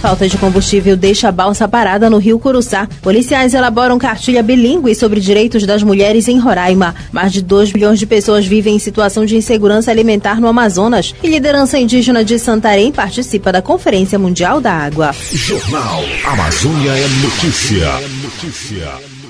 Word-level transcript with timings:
Falta 0.00 0.26
de 0.26 0.38
combustível 0.38 0.96
deixa 0.96 1.28
a 1.28 1.32
balsa 1.32 1.68
parada 1.68 2.08
no 2.08 2.16
Rio 2.16 2.38
Curuçá. 2.38 2.88
Policiais 3.02 3.52
elaboram 3.52 3.98
cartilha 3.98 4.42
bilíngue 4.42 4.94
sobre 4.94 5.20
direitos 5.20 5.66
das 5.66 5.82
mulheres 5.82 6.26
em 6.26 6.38
Roraima. 6.38 6.94
Mais 7.12 7.30
de 7.30 7.42
2 7.42 7.74
milhões 7.74 7.98
de 7.98 8.06
pessoas 8.06 8.46
vivem 8.46 8.76
em 8.76 8.78
situação 8.78 9.26
de 9.26 9.36
insegurança 9.36 9.90
alimentar 9.90 10.40
no 10.40 10.48
Amazonas. 10.48 11.14
E 11.22 11.28
liderança 11.28 11.78
indígena 11.78 12.24
de 12.24 12.38
Santarém 12.38 12.90
participa 12.90 13.52
da 13.52 13.60
Conferência 13.60 14.18
Mundial 14.18 14.58
da 14.58 14.72
Água. 14.72 15.14
Jornal 15.32 16.02
Amazônia 16.24 16.92
é 16.92 17.08
notícia. 17.22 17.84
É 17.84 18.08
notícia. 18.22 19.20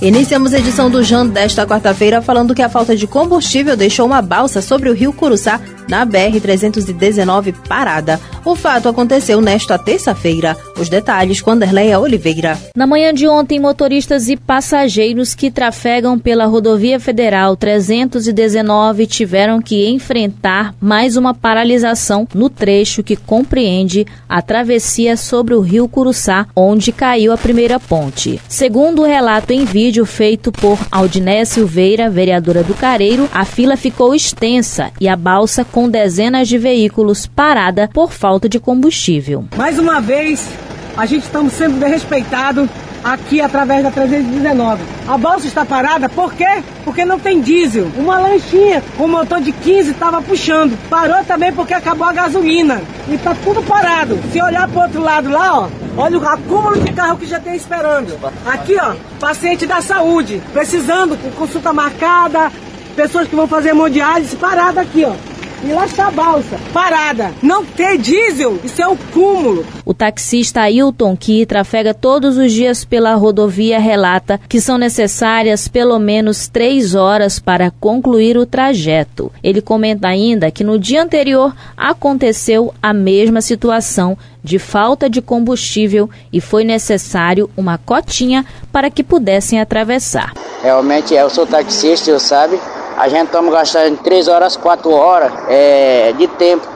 Iniciamos 0.00 0.52
a 0.52 0.58
edição 0.58 0.90
do 0.90 1.00
JAN 1.00 1.28
desta 1.28 1.64
quarta-feira 1.64 2.20
falando 2.20 2.56
que 2.56 2.62
a 2.62 2.68
falta 2.68 2.96
de 2.96 3.06
combustível 3.06 3.76
deixou 3.76 4.04
uma 4.04 4.20
balsa 4.20 4.60
sobre 4.60 4.90
o 4.90 4.92
rio 4.92 5.12
Curuçá 5.12 5.60
na 5.92 6.06
BR-319 6.06 7.54
parada. 7.68 8.18
O 8.46 8.56
fato 8.56 8.88
aconteceu 8.88 9.42
nesta 9.42 9.78
terça-feira. 9.78 10.56
Os 10.80 10.88
detalhes 10.88 11.42
com 11.42 11.50
Anderleia 11.50 12.00
Oliveira. 12.00 12.58
Na 12.74 12.86
manhã 12.86 13.12
de 13.12 13.28
ontem, 13.28 13.60
motoristas 13.60 14.26
e 14.30 14.36
passageiros 14.36 15.34
que 15.34 15.50
trafegam 15.50 16.18
pela 16.18 16.46
rodovia 16.46 16.98
federal 16.98 17.54
319 17.54 19.06
tiveram 19.06 19.60
que 19.60 19.86
enfrentar 19.86 20.74
mais 20.80 21.18
uma 21.18 21.34
paralisação 21.34 22.26
no 22.34 22.48
trecho 22.48 23.02
que 23.02 23.14
compreende 23.14 24.06
a 24.26 24.40
travessia 24.40 25.14
sobre 25.14 25.54
o 25.54 25.60
rio 25.60 25.86
Curuçá, 25.86 26.46
onde 26.56 26.90
caiu 26.90 27.32
a 27.32 27.38
primeira 27.38 27.78
ponte. 27.78 28.40
Segundo 28.48 29.02
o 29.02 29.06
relato 29.06 29.52
em 29.52 29.66
vídeo 29.66 30.06
feito 30.06 30.50
por 30.50 30.78
Aldiné 30.90 31.44
Silveira, 31.44 32.08
vereadora 32.08 32.64
do 32.64 32.72
Careiro, 32.72 33.28
a 33.30 33.44
fila 33.44 33.76
ficou 33.76 34.14
extensa 34.14 34.90
e 34.98 35.06
a 35.06 35.14
balsa 35.14 35.66
com 35.66 35.81
dezenas 35.88 36.48
de 36.48 36.58
veículos 36.58 37.26
parada 37.26 37.88
por 37.92 38.12
falta 38.12 38.48
de 38.48 38.58
combustível. 38.58 39.44
Mais 39.56 39.78
uma 39.78 40.00
vez, 40.00 40.48
a 40.96 41.06
gente 41.06 41.24
estamos 41.24 41.52
sendo 41.52 41.78
desrespeitado 41.78 42.68
aqui 43.02 43.40
através 43.40 43.82
da 43.82 43.90
319. 43.90 44.82
A 45.08 45.18
balsa 45.18 45.46
está 45.46 45.64
parada 45.64 46.08
por 46.08 46.32
quê? 46.34 46.62
Porque 46.84 47.04
não 47.04 47.18
tem 47.18 47.40
diesel. 47.40 47.88
Uma 47.96 48.18
lanchinha 48.18 48.82
com 48.96 49.08
motor 49.08 49.40
de 49.40 49.52
15 49.52 49.90
estava 49.90 50.22
puxando. 50.22 50.78
Parou 50.88 51.24
também 51.24 51.52
porque 51.52 51.74
acabou 51.74 52.06
a 52.06 52.12
gasolina. 52.12 52.80
E 53.08 53.14
está 53.14 53.34
tudo 53.34 53.62
parado. 53.62 54.18
Se 54.32 54.40
olhar 54.40 54.68
para 54.68 54.82
outro 54.84 55.02
lado 55.02 55.28
lá, 55.30 55.60
ó, 55.60 55.68
olha 55.96 56.18
o 56.18 56.26
acúmulo 56.26 56.80
de 56.80 56.92
carro 56.92 57.16
que 57.16 57.26
já 57.26 57.40
tem 57.40 57.56
esperando. 57.56 58.18
Aqui, 58.46 58.76
ó, 58.80 58.94
paciente 59.18 59.66
da 59.66 59.80
saúde, 59.80 60.40
precisando, 60.52 61.16
com 61.16 61.30
consulta 61.30 61.72
marcada, 61.72 62.52
pessoas 62.94 63.26
que 63.26 63.34
vão 63.34 63.46
fazer 63.46 63.70
hemodiálise, 63.70 64.36
parada 64.36 64.80
aqui, 64.80 65.04
ó. 65.04 65.31
E 65.64 65.72
lá 65.72 65.86
está 65.86 66.08
a 66.08 66.10
balsa, 66.10 66.58
parada. 66.72 67.32
Não 67.40 67.64
ter 67.64 67.96
diesel, 67.96 68.58
isso 68.64 68.82
é 68.82 68.88
o 68.88 68.96
cúmulo. 68.96 69.64
O 69.84 69.94
taxista 69.94 70.62
Ailton, 70.62 71.16
que 71.16 71.46
trafega 71.46 71.94
todos 71.94 72.36
os 72.36 72.50
dias 72.50 72.84
pela 72.84 73.14
rodovia, 73.14 73.78
relata 73.78 74.40
que 74.48 74.60
são 74.60 74.76
necessárias 74.76 75.68
pelo 75.68 76.00
menos 76.00 76.48
três 76.48 76.96
horas 76.96 77.38
para 77.38 77.70
concluir 77.70 78.36
o 78.36 78.44
trajeto. 78.44 79.30
Ele 79.40 79.62
comenta 79.62 80.08
ainda 80.08 80.50
que 80.50 80.64
no 80.64 80.80
dia 80.80 81.00
anterior 81.00 81.54
aconteceu 81.76 82.74
a 82.82 82.92
mesma 82.92 83.40
situação 83.40 84.18
de 84.42 84.58
falta 84.58 85.08
de 85.08 85.22
combustível 85.22 86.10
e 86.32 86.40
foi 86.40 86.64
necessário 86.64 87.48
uma 87.56 87.78
cotinha 87.78 88.44
para 88.72 88.90
que 88.90 89.04
pudessem 89.04 89.60
atravessar. 89.60 90.32
Realmente, 90.60 91.14
eu 91.14 91.30
sou 91.30 91.46
taxista, 91.46 92.10
eu 92.10 92.18
sabe 92.18 92.58
a 92.96 93.08
gente 93.08 93.26
estamos 93.26 93.52
gastando 93.52 93.98
3 93.98 94.28
horas, 94.28 94.56
4 94.56 94.90
horas 94.90 95.32
é, 95.48 96.12
de 96.16 96.26
tempo 96.26 96.66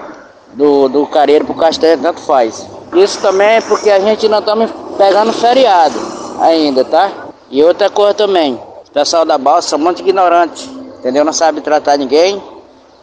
do, 0.54 0.88
do 0.88 1.06
careiro 1.06 1.44
para 1.44 1.54
o 1.54 1.58
castanho, 1.58 1.98
tanto 1.98 2.20
faz. 2.20 2.66
Isso 2.94 3.20
também 3.20 3.56
é 3.56 3.60
porque 3.60 3.90
a 3.90 4.00
gente 4.00 4.28
não 4.28 4.38
estamos 4.38 4.70
pegando 4.96 5.32
feriado 5.32 5.94
ainda, 6.40 6.84
tá? 6.84 7.10
E 7.50 7.62
outra 7.62 7.90
coisa 7.90 8.14
também, 8.14 8.54
o 8.54 8.90
pessoal 8.90 9.24
da 9.24 9.36
balsa 9.36 9.68
são 9.68 9.78
muito 9.78 10.00
ignorantes, 10.00 10.68
entendeu? 10.98 11.24
Não 11.24 11.32
sabe 11.32 11.60
tratar 11.60 11.96
ninguém. 11.96 12.42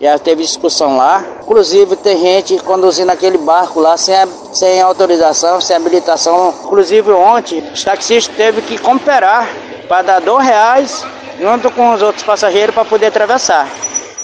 Já 0.02 0.20
teve 0.20 0.42
discussão 0.42 0.98
lá. 0.98 1.24
Inclusive 1.42 1.96
tem 1.96 2.20
gente 2.20 2.58
conduzindo 2.64 3.10
aquele 3.12 3.38
barco 3.38 3.80
lá 3.80 3.96
sem, 3.96 4.16
sem 4.52 4.82
autorização, 4.82 5.62
sem 5.62 5.78
habilitação. 5.78 6.54
Inclusive 6.66 7.12
ontem, 7.12 7.64
os 7.74 7.84
taxistas 7.84 8.36
teve 8.36 8.62
que 8.64 8.78
cooperar 8.78 9.48
para 9.88 10.02
dar 10.02 10.20
dois 10.20 10.46
reais 10.46 11.06
junto 11.40 11.70
com 11.72 11.94
os 11.94 12.02
outros 12.02 12.24
passageiros 12.24 12.74
para 12.74 12.86
poder 12.86 13.08
atravessar. 13.08 13.68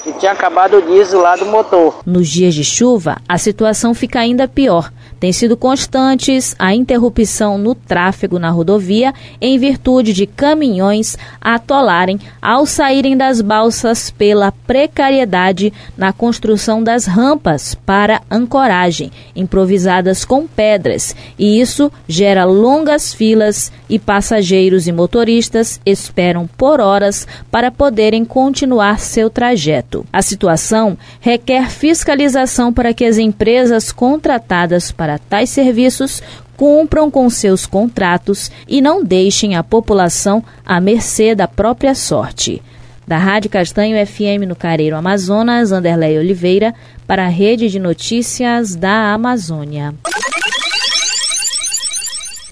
E 0.06 0.14
tinha 0.14 0.32
acabado 0.32 0.78
o 0.78 0.82
diesel 0.82 1.22
lá 1.22 1.36
do 1.36 1.46
motor. 1.46 2.00
Nos 2.06 2.28
dias 2.30 2.54
de 2.54 2.64
chuva, 2.64 3.18
a 3.28 3.38
situação 3.38 3.94
fica 3.94 4.20
ainda 4.20 4.48
pior 4.48 4.92
têm 5.20 5.34
sido 5.34 5.58
constantes 5.58 6.56
a 6.58 6.74
interrupção 6.74 7.58
no 7.58 7.76
tráfego 7.76 8.40
na 8.40 8.50
rodovia 8.50 9.14
em 9.42 9.58
virtude 9.58 10.14
de 10.14 10.26
caminhões 10.26 11.18
atolarem 11.42 12.20
ao 12.42 12.66
saírem 12.66 13.18
das 13.18 13.42
balsas 13.42 14.10
pela 14.10 14.52
precariedade 14.52 15.74
na 15.98 16.14
construção 16.14 16.82
das 16.84 17.06
rampas 17.06 17.76
para 17.76 18.22
ancoragem, 18.30 19.12
improvisadas 19.36 20.24
com 20.24 20.48
pedras, 20.48 21.16
e 21.38 21.60
isso 21.60 21.92
gera 22.08 22.46
longas 22.46 23.14
filas 23.14 23.72
e 23.90 23.98
passageiros 23.98 24.88
e 24.88 24.92
motoristas 24.92 25.80
esperam 25.86 26.48
por 26.58 26.80
horas 26.80 27.28
para 27.52 27.72
poderem 27.72 28.24
continuar 28.24 29.00
seu 29.00 29.30
trajeto. 29.30 30.06
A 30.12 30.22
situação 30.22 30.98
requer 31.20 31.70
fiscalização 31.70 32.72
para 32.72 32.94
que 32.94 33.06
as 33.06 33.18
empresas 33.18 33.92
contratadas 33.92 34.92
para 34.92 35.09
para 35.10 35.18
tais 35.18 35.50
serviços 35.50 36.22
cumpram 36.56 37.10
com 37.10 37.28
seus 37.32 37.66
contratos 37.66 38.52
e 38.68 38.80
não 38.80 39.04
deixem 39.04 39.56
a 39.56 39.64
população 39.64 40.44
à 40.64 40.80
mercê 40.80 41.34
da 41.34 41.48
própria 41.48 41.96
sorte. 41.96 42.62
Da 43.08 43.18
Rádio 43.18 43.50
Castanho 43.50 44.06
FM 44.06 44.46
no 44.48 44.56
Careiro 44.56 44.96
Amazonas, 44.96 45.72
Anderlei 45.72 46.20
Oliveira, 46.20 46.76
para 47.08 47.26
a 47.26 47.30
Rede 47.30 47.70
de 47.70 47.80
Notícias 47.80 48.76
da 48.76 49.14
Amazônia. 49.14 49.96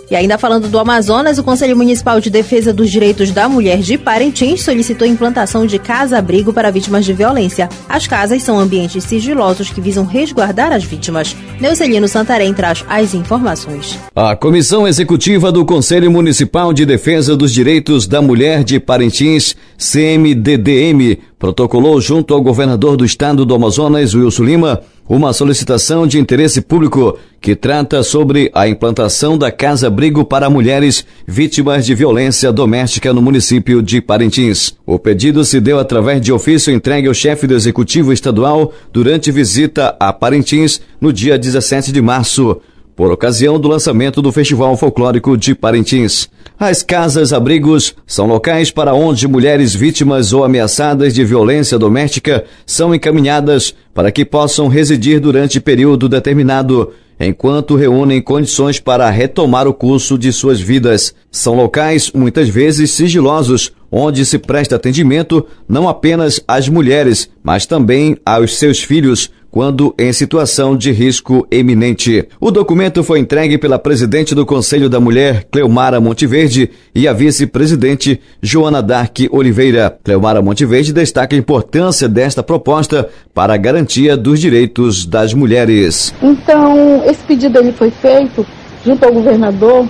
E 0.10 0.16
ainda 0.16 0.38
falando 0.38 0.70
do 0.70 0.80
Amazonas, 0.80 1.38
o 1.38 1.44
Conselho 1.44 1.76
Municipal 1.76 2.22
de 2.22 2.30
Defesa 2.30 2.74
dos 2.74 2.90
Direitos 2.90 3.32
da 3.32 3.50
Mulher 3.50 3.80
de 3.80 3.98
Parintins 3.98 4.64
solicitou 4.64 5.06
a 5.06 5.10
implantação 5.10 5.66
de 5.66 5.78
casa-abrigo 5.78 6.54
para 6.54 6.72
vítimas 6.72 7.04
de 7.04 7.12
violência. 7.12 7.68
As 7.90 8.08
casas 8.08 8.42
são 8.42 8.58
ambientes 8.58 9.04
sigilosos 9.04 9.70
que 9.70 9.82
visam 9.82 10.06
resguardar 10.06 10.72
as 10.72 10.86
vítimas. 10.86 11.36
Neucelino 11.60 12.08
Santarém 12.08 12.54
traz 12.54 12.86
as 12.88 13.14
informações. 13.14 14.00
A 14.16 14.34
Comissão 14.34 14.88
Executiva 14.88 15.52
do 15.52 15.66
Conselho 15.66 16.10
Municipal 16.10 16.72
de 16.72 16.86
Defesa 16.86 17.36
dos 17.36 17.52
Direitos 17.52 18.08
da 18.08 18.22
Mulher 18.22 18.64
de 18.64 18.80
Parintins, 18.80 19.58
CMDDM, 19.78 21.18
protocolou 21.38 22.00
junto 22.00 22.34
ao 22.34 22.42
governador 22.42 22.96
do 22.96 23.06
estado 23.06 23.46
do 23.46 23.54
Amazonas, 23.54 24.16
Wilson 24.16 24.44
Lima, 24.44 24.82
uma 25.08 25.32
solicitação 25.32 26.06
de 26.06 26.20
interesse 26.20 26.62
público 26.62 27.18
que 27.40 27.56
trata 27.56 28.04
sobre 28.04 28.52
a 28.54 28.68
implantação 28.68 29.38
da 29.38 29.52
Casa 29.52 29.88
Abrigo 29.88 30.26
para 30.26 30.50
mulheres 30.50 31.06
vítimas 31.26 31.86
de 31.86 31.96
violência 31.96 32.52
doméstica 32.52 33.14
no 33.14 33.22
município 33.22 33.82
de 33.82 34.02
Parintins. 34.02 34.74
O 34.86 35.00
pedido 35.00 35.46
se 35.46 35.60
deu 35.60 35.80
através 35.80 36.22
de 36.22 36.34
ofício 36.34 36.74
entregue 36.74 37.08
ao 37.08 37.14
chefe 37.14 37.48
do 37.48 37.54
Executivo 37.54 38.12
Estadual 38.12 38.74
durante 38.92 39.32
visita 39.32 39.96
a 40.00 40.12
Parintins 40.12 40.82
no 41.00 41.14
dia 41.14 41.38
17 41.38 41.92
de 41.92 42.02
março 42.02 42.60
por 42.98 43.12
ocasião 43.12 43.60
do 43.60 43.68
lançamento 43.68 44.24
do 44.24 44.32
Festival 44.32 44.76
Folclórico 44.76 45.38
de 45.38 45.54
Parintins. 45.54 46.28
As 46.60 46.82
casas-abrigos 46.82 47.94
são 48.08 48.26
locais 48.26 48.72
para 48.72 48.96
onde 48.96 49.28
mulheres 49.28 49.76
vítimas 49.76 50.34
ou 50.34 50.44
ameaçadas 50.44 51.14
de 51.14 51.24
violência 51.24 51.78
doméstica 51.78 52.46
são 52.66 52.96
encaminhadas 52.96 53.76
para 53.94 54.12
que 54.12 54.26
possam 54.26 54.68
residir 54.68 55.20
durante 55.20 55.60
período 55.60 56.10
determinado, 56.10 56.92
enquanto 57.20 57.76
reúnem 57.76 58.20
condições 58.20 58.80
para 58.80 59.08
retomar 59.12 59.68
o 59.68 59.76
curso 59.76 60.18
de 60.18 60.34
suas 60.34 60.60
vidas. 60.60 61.14
São 61.30 61.54
locais, 61.54 62.12
muitas 62.12 62.50
vezes 62.50 62.90
sigilosos, 62.90 63.72
onde 63.92 64.26
se 64.26 64.40
presta 64.40 64.76
atendimento 64.76 65.46
não 65.70 65.88
apenas 65.88 66.42
às 66.48 66.68
mulheres, 66.68 67.30
mas 67.44 67.68
também 67.68 68.18
aos 68.26 68.58
seus 68.58 68.82
filhos, 68.82 69.30
quando 69.52 69.94
em 69.98 70.12
situação 70.14 70.76
de 70.76 70.92
risco 70.92 71.48
eminente. 71.50 72.28
O 72.40 72.52
documento 72.52 73.04
foi 73.04 73.20
entregue 73.20 73.58
pela 73.58 73.80
presidente 73.80 74.36
do 74.36 74.46
Conselho 74.46 74.90
da 74.90 75.00
Mulher, 75.00 75.46
Cleomara 75.52 76.00
Monteverde, 76.00 76.70
e 76.94 77.08
a 77.08 77.14
vice-presidente, 77.14 78.20
Joana 78.42 78.82
Dark 78.82 79.18
Oliveira. 79.32 79.98
Cleomara 80.04 80.42
Monteverde 80.42 80.94
destaca 80.94 81.36
a 81.36 81.40
importância 81.40 82.08
desta 82.08 82.44
proposta 82.44 83.10
para 83.34 83.54
a 83.54 83.58
garantia 83.58 84.18
dos 84.18 84.40
direitos 84.40 85.06
das 85.06 85.34
mulheres. 85.34 86.14
Então, 86.22 87.04
esse 87.06 87.24
pedido 87.24 87.60
ele 87.60 87.72
foi 87.72 87.92
feito 87.92 88.46
junto 88.86 89.06
ao 89.06 89.14
governador, 89.14 89.88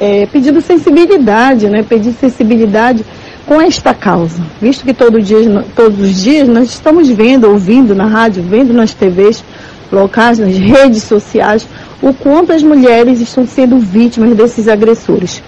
é, 0.00 0.26
pedindo 0.26 0.60
sensibilidade, 0.60 1.68
né, 1.68 1.82
pedir 1.82 2.12
sensibilidade 2.12 3.04
com 3.48 3.62
esta 3.62 3.94
causa, 3.94 4.42
visto 4.60 4.84
que 4.84 4.92
todo 4.92 5.22
dia, 5.22 5.64
todos 5.74 5.98
os 5.98 6.22
dias 6.22 6.46
nós 6.46 6.68
estamos 6.68 7.08
vendo, 7.08 7.48
ouvindo 7.48 7.94
na 7.94 8.04
rádio, 8.04 8.42
vendo 8.42 8.74
nas 8.74 8.92
TVs 8.92 9.42
locais, 9.90 10.38
nas 10.38 10.54
redes 10.54 11.04
sociais, 11.04 11.66
o 12.02 12.12
quanto 12.12 12.52
as 12.52 12.62
mulheres 12.62 13.22
estão 13.22 13.46
sendo 13.46 13.78
vítimas 13.78 14.36
desses 14.36 14.68
agressores. 14.68 15.42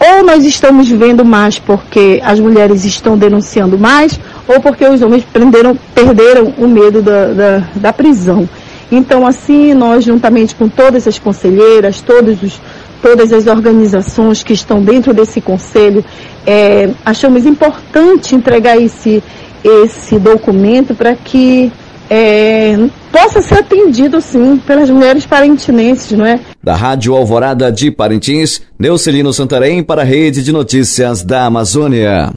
Ou 0.00 0.24
nós 0.24 0.46
estamos 0.46 0.88
vendo 0.88 1.26
mais 1.26 1.58
porque 1.58 2.22
as 2.24 2.40
mulheres 2.40 2.86
estão 2.86 3.18
denunciando 3.18 3.76
mais, 3.78 4.18
ou 4.48 4.58
porque 4.58 4.86
os 4.86 5.02
homens 5.02 5.22
prenderam, 5.30 5.76
perderam 5.94 6.54
o 6.56 6.66
medo 6.66 7.02
da, 7.02 7.26
da, 7.26 7.64
da 7.74 7.92
prisão. 7.92 8.48
Então, 8.90 9.26
assim, 9.26 9.74
nós, 9.74 10.04
juntamente 10.04 10.54
com 10.54 10.70
todas 10.70 11.06
as 11.06 11.18
conselheiras, 11.18 12.00
todos 12.00 12.42
os 12.42 12.58
todas 13.02 13.32
as 13.32 13.48
organizações 13.48 14.44
que 14.44 14.52
estão 14.52 14.80
dentro 14.80 15.12
desse 15.12 15.40
conselho, 15.40 16.04
é, 16.46 16.90
achamos 17.04 17.46
importante 17.46 18.34
entregar 18.34 18.80
esse, 18.80 19.22
esse 19.64 20.18
documento 20.18 20.94
para 20.94 21.14
que 21.14 21.72
é, 22.10 22.76
possa 23.10 23.40
ser 23.40 23.60
atendido, 23.60 24.20
sim, 24.20 24.60
pelas 24.66 24.90
mulheres 24.90 25.24
parentinenses, 25.24 26.16
não 26.16 26.26
é? 26.26 26.40
Da 26.62 26.74
Rádio 26.74 27.14
Alvorada 27.14 27.72
de 27.72 27.90
Parintins, 27.90 28.60
Neucelino 28.78 29.32
Santarém 29.32 29.82
para 29.82 30.02
a 30.02 30.04
Rede 30.04 30.42
de 30.42 30.52
Notícias 30.52 31.22
da 31.22 31.46
Amazônia. 31.46 32.32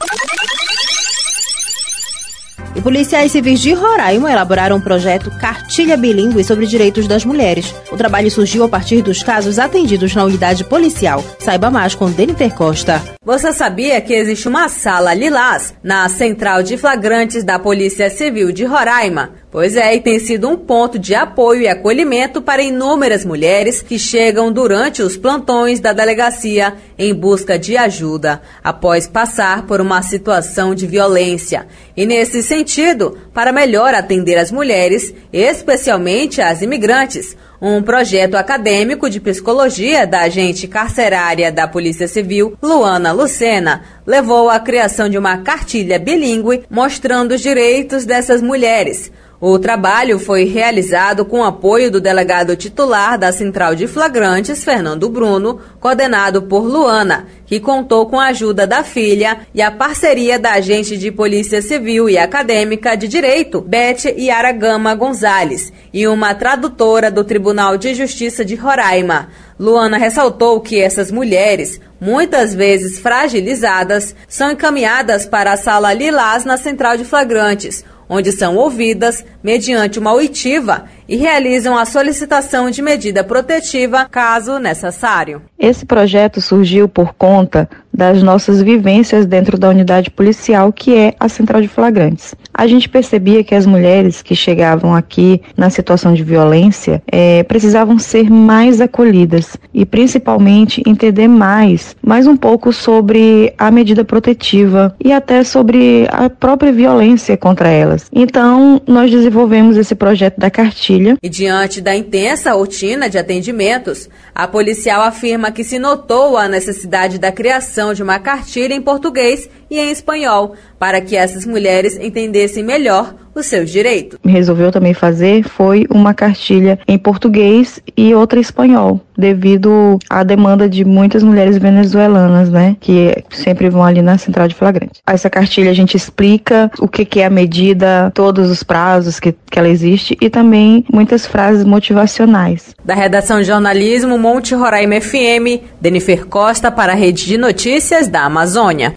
E 2.76 2.80
policiais 2.82 3.32
civis 3.32 3.60
de 3.60 3.72
Roraima 3.72 4.30
elaboraram 4.30 4.76
um 4.76 4.80
projeto 4.80 5.30
Cartilha 5.40 5.96
Bilingue 5.96 6.44
sobre 6.44 6.66
Direitos 6.66 7.08
das 7.08 7.24
Mulheres. 7.24 7.74
O 7.90 7.96
trabalho 7.96 8.30
surgiu 8.30 8.64
a 8.64 8.68
partir 8.68 9.00
dos 9.00 9.22
casos 9.22 9.58
atendidos 9.58 10.14
na 10.14 10.22
unidade 10.24 10.62
policial. 10.62 11.24
Saiba 11.38 11.70
mais 11.70 11.94
com 11.94 12.10
Deniter 12.10 12.54
Costa. 12.54 13.02
Você 13.24 13.50
sabia 13.54 13.98
que 14.02 14.12
existe 14.12 14.46
uma 14.46 14.68
sala 14.68 15.14
lilás 15.14 15.74
na 15.82 16.06
Central 16.10 16.62
de 16.62 16.76
Flagrantes 16.76 17.42
da 17.42 17.58
Polícia 17.58 18.10
Civil 18.10 18.52
de 18.52 18.66
Roraima? 18.66 19.30
Pois 19.56 19.74
é, 19.74 19.96
e 19.96 20.02
tem 20.02 20.18
sido 20.18 20.50
um 20.50 20.56
ponto 20.58 20.98
de 20.98 21.14
apoio 21.14 21.62
e 21.62 21.66
acolhimento 21.66 22.42
para 22.42 22.62
inúmeras 22.62 23.24
mulheres 23.24 23.80
que 23.80 23.98
chegam 23.98 24.52
durante 24.52 25.00
os 25.00 25.16
plantões 25.16 25.80
da 25.80 25.94
delegacia 25.94 26.74
em 26.98 27.14
busca 27.14 27.58
de 27.58 27.74
ajuda 27.74 28.42
após 28.62 29.06
passar 29.06 29.62
por 29.62 29.80
uma 29.80 30.02
situação 30.02 30.74
de 30.74 30.86
violência. 30.86 31.66
E 31.96 32.04
nesse 32.04 32.42
sentido, 32.42 33.16
para 33.32 33.50
melhor 33.50 33.94
atender 33.94 34.36
as 34.36 34.52
mulheres, 34.52 35.14
especialmente 35.32 36.42
as 36.42 36.60
imigrantes, 36.60 37.34
um 37.60 37.82
projeto 37.82 38.34
acadêmico 38.34 39.08
de 39.08 39.20
psicologia 39.20 40.06
da 40.06 40.20
agente 40.20 40.68
carcerária 40.68 41.50
da 41.50 41.66
Polícia 41.66 42.06
Civil, 42.06 42.56
Luana 42.62 43.12
Lucena, 43.12 43.82
levou 44.06 44.50
à 44.50 44.60
criação 44.60 45.08
de 45.08 45.18
uma 45.18 45.38
cartilha 45.38 45.98
bilíngue 45.98 46.64
mostrando 46.70 47.32
os 47.32 47.40
direitos 47.40 48.04
dessas 48.04 48.42
mulheres. 48.42 49.10
O 49.38 49.58
trabalho 49.58 50.18
foi 50.18 50.44
realizado 50.44 51.22
com 51.22 51.44
apoio 51.44 51.90
do 51.90 52.00
delegado 52.00 52.56
titular 52.56 53.18
da 53.18 53.30
Central 53.32 53.74
de 53.74 53.86
Flagrantes, 53.86 54.64
Fernando 54.64 55.10
Bruno, 55.10 55.60
coordenado 55.78 56.42
por 56.42 56.64
Luana, 56.64 57.26
que 57.46 57.60
contou 57.60 58.06
com 58.06 58.18
a 58.18 58.26
ajuda 58.26 58.66
da 58.66 58.82
filha 58.82 59.38
e 59.54 59.62
a 59.62 59.70
parceria 59.70 60.38
da 60.38 60.52
agente 60.52 60.96
de 60.98 61.10
Polícia 61.10 61.62
Civil 61.62 62.10
e 62.10 62.18
Acadêmica 62.18 62.96
de 62.96 63.08
Direito, 63.08 63.60
Beth 63.60 64.04
Yara 64.18 64.52
Gama 64.52 64.94
Gonzalez, 64.94 65.72
e 65.92 66.06
uma 66.06 66.34
tradutora 66.34 67.10
do 67.10 67.24
Tribunal 67.24 67.76
de 67.76 67.94
Justiça 67.94 68.44
de 68.44 68.54
Roraima. 68.54 69.28
Luana 69.58 69.96
ressaltou 69.96 70.60
que 70.60 70.80
essas 70.80 71.10
mulheres, 71.10 71.80
muitas 72.00 72.54
vezes 72.54 72.98
fragilizadas, 72.98 74.14
são 74.28 74.50
encaminhadas 74.50 75.24
para 75.24 75.52
a 75.52 75.56
sala 75.56 75.94
Lilás 75.94 76.44
na 76.44 76.58
Central 76.58 76.96
de 76.96 77.04
Flagrantes, 77.04 77.84
onde 78.08 78.32
são 78.32 78.56
ouvidas 78.56 79.24
mediante 79.42 79.98
uma 79.98 80.12
oitiva 80.12 80.84
e 81.08 81.16
realizam 81.16 81.76
a 81.76 81.84
solicitação 81.84 82.70
de 82.70 82.82
medida 82.82 83.22
protetiva 83.22 84.06
caso 84.06 84.58
necessário. 84.58 85.42
Esse 85.58 85.86
projeto 85.86 86.40
surgiu 86.40 86.88
por 86.88 87.14
conta 87.14 87.68
das 87.96 88.22
nossas 88.22 88.60
vivências 88.60 89.24
dentro 89.24 89.56
da 89.56 89.70
unidade 89.70 90.10
policial, 90.10 90.70
que 90.70 90.94
é 90.94 91.14
a 91.18 91.30
Central 91.30 91.62
de 91.62 91.68
Flagrantes. 91.68 92.34
A 92.52 92.66
gente 92.66 92.90
percebia 92.90 93.42
que 93.42 93.54
as 93.54 93.64
mulheres 93.64 94.20
que 94.20 94.36
chegavam 94.36 94.94
aqui 94.94 95.40
na 95.56 95.70
situação 95.70 96.12
de 96.12 96.22
violência 96.22 97.02
é, 97.10 97.42
precisavam 97.44 97.98
ser 97.98 98.30
mais 98.30 98.82
acolhidas 98.82 99.56
e, 99.72 99.86
principalmente, 99.86 100.82
entender 100.86 101.26
mais, 101.26 101.96
mais 102.02 102.26
um 102.26 102.36
pouco 102.36 102.70
sobre 102.70 103.54
a 103.56 103.70
medida 103.70 104.04
protetiva 104.04 104.94
e 105.02 105.10
até 105.10 105.42
sobre 105.42 106.06
a 106.10 106.28
própria 106.28 106.72
violência 106.72 107.36
contra 107.36 107.70
elas. 107.70 108.10
Então, 108.12 108.80
nós 108.86 109.10
desenvolvemos 109.10 109.76
esse 109.78 109.94
projeto 109.94 110.38
da 110.38 110.50
cartilha. 110.50 111.16
E 111.22 111.28
diante 111.30 111.80
da 111.80 111.96
intensa 111.96 112.52
rotina 112.52 113.08
de 113.08 113.16
atendimentos, 113.16 114.08
a 114.34 114.46
policial 114.46 115.00
afirma 115.00 115.50
que 115.50 115.64
se 115.64 115.78
notou 115.78 116.36
a 116.36 116.46
necessidade 116.46 117.18
da 117.18 117.32
criação 117.32 117.85
de 117.92 118.02
uma 118.02 118.18
cartilha 118.18 118.74
em 118.74 118.80
português 118.80 119.48
e 119.70 119.78
em 119.78 119.90
espanhol, 119.90 120.54
para 120.78 121.00
que 121.00 121.16
essas 121.16 121.44
mulheres 121.44 121.96
entendessem 121.98 122.62
melhor 122.62 123.14
os 123.34 123.46
seus 123.46 123.70
direitos. 123.70 124.18
Resolveu 124.24 124.72
também 124.72 124.94
fazer 124.94 125.42
foi 125.44 125.86
uma 125.90 126.14
cartilha 126.14 126.78
em 126.88 126.96
português 126.96 127.80
e 127.96 128.14
outra 128.14 128.38
em 128.38 128.42
espanhol, 128.42 129.00
devido 129.16 129.98
à 130.08 130.22
demanda 130.22 130.68
de 130.68 130.84
muitas 130.84 131.22
mulheres 131.22 131.58
venezuelanas, 131.58 132.48
né, 132.50 132.76
que 132.80 133.14
sempre 133.30 133.68
vão 133.68 133.84
ali 133.84 134.00
na 134.00 134.16
central 134.16 134.48
de 134.48 134.54
flagrante. 134.54 135.00
Essa 135.06 135.28
cartilha 135.28 135.70
a 135.70 135.74
gente 135.74 135.96
explica 135.96 136.70
o 136.80 136.88
que, 136.88 137.04
que 137.04 137.20
é 137.20 137.26
a 137.26 137.30
medida, 137.30 138.10
todos 138.14 138.50
os 138.50 138.62
prazos 138.62 139.20
que, 139.20 139.32
que 139.32 139.58
ela 139.58 139.68
existe 139.68 140.16
e 140.20 140.30
também 140.30 140.84
muitas 140.90 141.26
frases 141.26 141.64
motivacionais. 141.64 142.74
Da 142.84 142.94
redação 142.94 143.40
de 143.40 143.44
jornalismo 143.44 144.18
Monte 144.18 144.54
Roraima 144.54 145.00
FM, 145.00 145.62
Denifer 145.80 146.26
Costa 146.26 146.70
para 146.70 146.92
a 146.92 146.96
Rede 146.96 147.26
de 147.26 147.36
Notícias 147.36 148.08
da 148.08 148.22
Amazônia. 148.22 148.94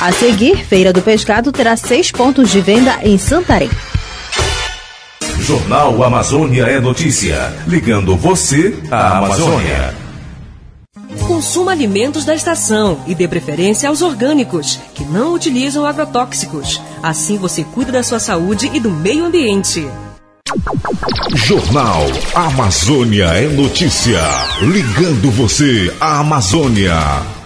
A 0.00 0.12
seguir, 0.12 0.64
Feira 0.64 0.94
do 0.94 1.02
Pescado 1.02 1.52
terá 1.52 1.76
seis 1.76 2.10
pontos 2.10 2.50
de 2.50 2.58
venda 2.62 3.00
em 3.02 3.18
Santarém. 3.18 3.68
Jornal 5.40 6.02
Amazônia 6.02 6.62
é 6.62 6.80
notícia, 6.80 7.52
ligando 7.66 8.16
você 8.16 8.78
à 8.90 9.18
Amazônia. 9.18 9.94
Consuma 11.26 11.72
alimentos 11.72 12.24
da 12.24 12.34
estação 12.34 13.04
e 13.06 13.14
dê 13.14 13.28
preferência 13.28 13.90
aos 13.90 14.00
orgânicos, 14.00 14.80
que 14.94 15.04
não 15.04 15.34
utilizam 15.34 15.84
agrotóxicos. 15.84 16.80
Assim 17.02 17.36
você 17.36 17.62
cuida 17.62 17.92
da 17.92 18.02
sua 18.02 18.18
saúde 18.18 18.70
e 18.72 18.80
do 18.80 18.90
meio 18.90 19.26
ambiente. 19.26 19.86
Jornal 21.34 22.06
Amazônia 22.34 23.26
é 23.26 23.48
notícia, 23.48 24.22
ligando 24.62 25.30
você 25.30 25.94
à 26.00 26.20
Amazônia. 26.20 27.39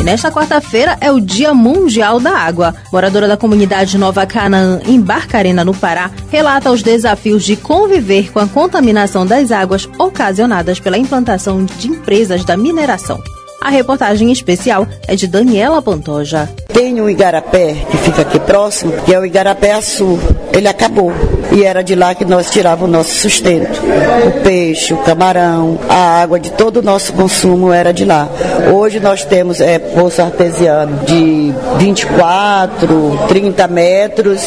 E 0.00 0.02
nesta 0.02 0.32
quarta-feira 0.32 0.96
é 0.98 1.12
o 1.12 1.20
Dia 1.20 1.52
Mundial 1.52 2.18
da 2.18 2.34
Água. 2.34 2.74
Moradora 2.90 3.28
da 3.28 3.36
comunidade 3.36 3.98
Nova 3.98 4.24
Canaã, 4.24 4.80
em 4.86 4.98
Barcarena, 4.98 5.62
no 5.62 5.74
Pará, 5.74 6.10
relata 6.30 6.70
os 6.70 6.82
desafios 6.82 7.44
de 7.44 7.54
conviver 7.54 8.32
com 8.32 8.38
a 8.38 8.48
contaminação 8.48 9.26
das 9.26 9.52
águas 9.52 9.86
ocasionadas 9.98 10.80
pela 10.80 10.96
implantação 10.96 11.66
de 11.66 11.88
empresas 11.88 12.46
da 12.46 12.56
mineração. 12.56 13.22
A 13.60 13.68
reportagem 13.68 14.32
especial 14.32 14.86
é 15.06 15.14
de 15.14 15.26
Daniela 15.26 15.82
Pantoja. 15.82 16.48
Tem 16.72 16.98
um 16.98 17.10
igarapé 17.10 17.76
que 17.90 17.96
fica 17.98 18.22
aqui 18.22 18.40
próximo, 18.40 18.92
que 19.04 19.12
é 19.12 19.18
o 19.18 19.26
igarapé 19.26 19.72
Açu. 19.72 20.18
Ele 20.50 20.66
acabou. 20.66 21.12
E 21.52 21.62
era 21.62 21.82
de 21.82 21.94
lá 21.94 22.14
que 22.14 22.24
nós 22.24 22.50
tirávamos 22.50 22.88
o 22.88 22.92
nosso 22.92 23.14
sustento. 23.16 23.78
O 24.26 24.40
peixe, 24.40 24.94
o 24.94 24.98
camarão, 24.98 25.78
a 25.90 26.22
água 26.22 26.40
de 26.40 26.50
todo 26.52 26.78
o 26.78 26.82
nosso 26.82 27.12
consumo 27.12 27.70
era 27.70 27.92
de 27.92 28.06
lá. 28.06 28.30
Hoje 28.72 28.98
nós 28.98 29.26
temos 29.26 29.60
é, 29.60 29.78
poço 29.78 30.22
artesiano 30.22 31.04
de 31.04 31.52
24, 31.76 33.26
30 33.28 33.68
metros 33.68 34.46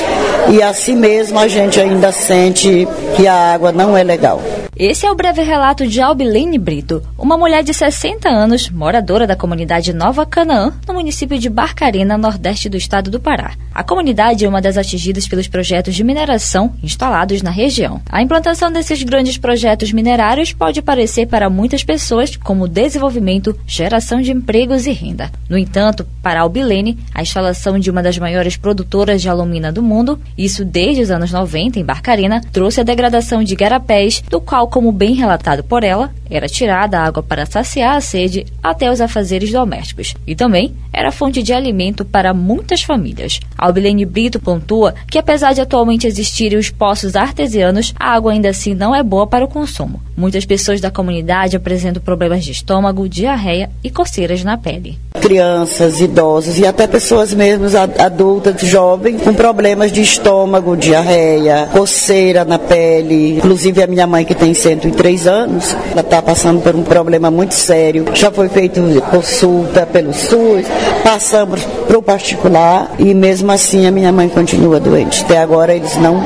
e 0.50 0.62
assim 0.62 0.96
mesmo 0.96 1.38
a 1.38 1.48
gente 1.48 1.79
ainda 1.79 2.12
sente 2.12 2.88
que 3.15 3.27
a 3.27 3.53
água 3.53 3.72
não 3.72 3.96
é 3.96 4.03
legal. 4.03 4.41
Esse 4.75 5.06
é 5.06 5.12
o 5.12 5.15
breve 5.15 5.44
relato 5.44 5.86
de 5.86 6.01
Albilene 6.01 6.58
Brito, 6.58 7.03
uma 7.15 7.38
mulher 7.38 7.63
de 7.63 7.72
60 7.72 8.27
anos, 8.27 8.72
moradora 8.72 9.27
da 9.27 9.36
comunidade 9.36 9.94
Nova 9.94 10.25
Canaã, 10.25 10.74
no 10.88 10.96
município 10.96 11.38
de 11.38 11.48
Barcarena, 11.48 12.18
nordeste 12.18 12.68
do 12.70 12.75
estado 12.75 13.12
do 13.12 13.20
Pará. 13.20 13.53
A 13.72 13.84
comunidade 13.84 14.46
é 14.46 14.50
uma 14.50 14.62
das 14.62 14.75
atingidas 14.75 15.27
pelos 15.27 15.48
projetos 15.48 15.94
de 15.94 16.03
mineração 16.03 16.74
instalados 16.82 17.44
na 17.44 17.51
região. 17.51 18.01
A 18.10 18.22
implantação 18.22 18.72
desses 18.72 19.01
grandes 19.03 19.38
projetos 19.38 19.92
minerários 19.92 20.53
pode 20.53 20.82
parecer 20.82 21.27
para 21.27 21.51
muitas 21.51 21.84
pessoas 21.84 22.36
como 22.36 22.68
desenvolvimento, 22.68 23.56
geração 23.68 24.22
de 24.22 24.32
empregos 24.32 24.88
e 24.88 24.92
renda. 24.92 25.32
No 25.48 25.58
entanto, 25.58 26.06
para 26.22 26.42
Albilene, 26.42 26.98
a 27.13 27.22
instalação 27.22 27.77
de 27.77 27.92
uma 27.92 28.01
das 28.01 28.18
maiores 28.18 28.58
produtoras 28.58 29.22
de 29.22 29.30
alumina 29.30 29.72
do 29.72 29.84
mundo, 29.84 30.20
isso 30.38 30.65
desde 30.65 31.01
os 31.03 31.12
anos 31.12 31.32
90 31.32 31.80
em 31.80 31.86
Barcarena, 31.86 32.42
trouxe 32.51 32.82
a 32.82 32.84
degradação 32.84 33.44
de 33.44 33.56
garapés, 33.56 34.24
do 34.30 34.39
qual, 34.39 34.62
como 34.67 34.91
bem 34.91 35.13
relatado 35.13 35.63
por 35.63 35.84
ela, 35.84 36.12
era 36.29 36.48
tirada 36.48 37.00
a 37.00 37.05
água 37.05 37.22
para 37.22 37.46
saciar 37.46 37.96
a 37.96 38.01
sede 38.01 38.46
até 38.62 38.91
os 38.91 39.00
afazeres 39.00 39.51
domésticos 39.51 40.15
e 40.25 40.36
também 40.36 40.74
era 40.91 41.12
fonte 41.12 41.41
de 41.41 41.53
alimento 41.53 42.05
para 42.05 42.34
muitas 42.34 42.82
famílias. 42.82 43.39
Albilene 43.58 44.05
Brito 44.05 44.39
pontua 44.39 44.93
que 45.10 45.17
apesar 45.17 45.53
de 45.53 45.62
atualmente 45.62 46.08
existirem 46.08 46.58
os 46.58 46.70
poços 46.70 47.15
artesianos, 47.15 47.93
a 48.00 48.13
água 48.13 48.32
ainda 48.32 48.50
assim 48.50 48.74
não 48.74 48.96
é 48.96 49.03
boa 49.03 49.27
para 49.27 49.46
o 49.46 49.48
consumo. 49.48 50.01
Muitas 50.15 50.46
pessoas 50.46 50.79
da 50.79 50.91
comunidade 50.91 51.55
apresentam 51.55 52.01
problemas 52.01 52.43
de 52.43 52.51
estômago, 52.51 53.10
diarreia 53.10 53.70
e 53.84 53.89
coceiras 53.89 54.43
na 54.43 54.58
pele. 54.58 55.00
Crianças, 55.24 56.01
idosos 56.01 56.60
e 56.60 56.68
até 56.68 56.86
pessoas 56.86 57.34
mesmo 57.34 57.65
adultas, 57.98 58.60
jovens, 58.60 59.22
com 59.22 59.34
problemas 59.34 59.89
de 59.89 60.01
estômago, 60.01 60.75
diarreia, 60.75 61.70
coceira 61.72 62.44
na 62.44 62.60
pele. 62.60 63.38
Inclusive 63.38 63.82
a 63.82 63.88
minha 63.88 64.06
mãe 64.06 64.25
que 64.25 64.36
tem 64.36 64.53
103 64.53 65.25
anos, 65.25 65.74
ela 65.92 66.01
está 66.01 66.22
passando 66.22 66.62
por 66.62 66.75
um 66.75 66.84
problema 66.84 67.32
muito 67.32 67.53
sério. 67.53 68.06
Já 68.13 68.30
foi 68.32 68.50
feita 68.50 68.82
consulta 69.10 69.86
pelo 69.86 70.13
SUS, 70.13 70.65
passamos 71.03 71.62
para 71.88 71.98
o 71.98 72.01
particular 72.01 72.94
e 73.00 73.13
mesmo 73.13 73.50
assim 73.50 73.88
a 73.88 73.92
minha 73.92 74.12
mãe 74.12 74.27
continua 74.27 74.77
doente. 74.77 75.24
Até 75.24 75.38
agora 75.38 75.74
eles 75.74 75.96
não 75.96 76.22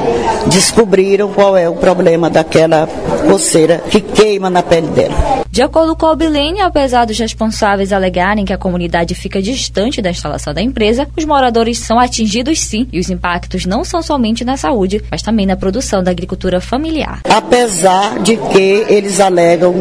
descobriram 0.48 1.30
qual 1.30 1.56
é 1.56 1.70
o 1.70 1.76
problema 1.76 2.32
daquela 2.32 2.90
coceira 3.30 3.84
que 3.92 4.02
queima 4.02 4.50
na 4.50 4.64
pele 4.64 4.88
dela. 4.88 5.37
De 5.58 5.64
acordo 5.64 5.96
com 5.96 6.06
a 6.06 6.16
Bilene, 6.16 6.62
apesar 6.62 7.06
dos 7.06 7.18
responsáveis 7.18 7.92
alegarem 7.92 8.46
que 8.46 8.54
a 8.54 8.60
comunidade 8.60 9.16
fica 9.16 9.42
distante 9.42 10.04
da 10.04 10.12
instalação 10.12 10.54
da 10.54 10.62
empresa, 10.62 11.08
os 11.18 11.26
moradores 11.26 11.80
são 11.80 11.98
atingidos 11.98 12.60
sim 12.60 12.88
e 12.94 13.00
os 13.00 13.10
impactos 13.10 13.66
não 13.66 13.84
são 13.84 14.04
somente 14.04 14.46
na 14.46 14.56
saúde, 14.56 15.04
mas 15.10 15.24
também 15.24 15.48
na 15.48 15.56
produção 15.56 16.04
da 16.04 16.12
agricultura 16.12 16.62
familiar. 16.62 17.22
Apesar 17.28 18.20
de 18.20 18.38
que 18.38 18.86
eles 18.88 19.20
alegam 19.20 19.74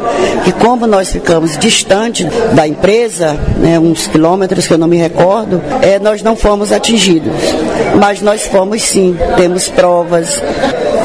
que 0.44 0.52
como 0.52 0.86
nós 0.86 1.12
ficamos 1.12 1.58
distante 1.58 2.24
da 2.54 2.66
empresa, 2.66 3.34
né, 3.58 3.78
uns 3.78 4.06
quilômetros 4.06 4.66
que 4.66 4.72
eu 4.72 4.78
não 4.78 4.88
me 4.88 4.96
recordo, 4.96 5.60
é, 5.82 5.98
nós 5.98 6.22
não 6.22 6.34
fomos 6.34 6.72
atingidos. 6.72 7.34
Mas 8.00 8.22
nós 8.22 8.46
fomos 8.46 8.80
sim, 8.80 9.14
temos 9.36 9.68
provas 9.68 10.40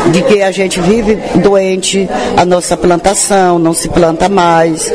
de 0.10 0.22
que 0.24 0.41
a 0.41 0.51
gente 0.51 0.79
vive 0.79 1.15
doente, 1.41 2.10
a 2.36 2.46
nossa 2.46 2.75
plantação 2.75 3.60
não 3.60 3.74
se 3.74 3.89
planta 3.89 4.27
mais, 4.27 4.91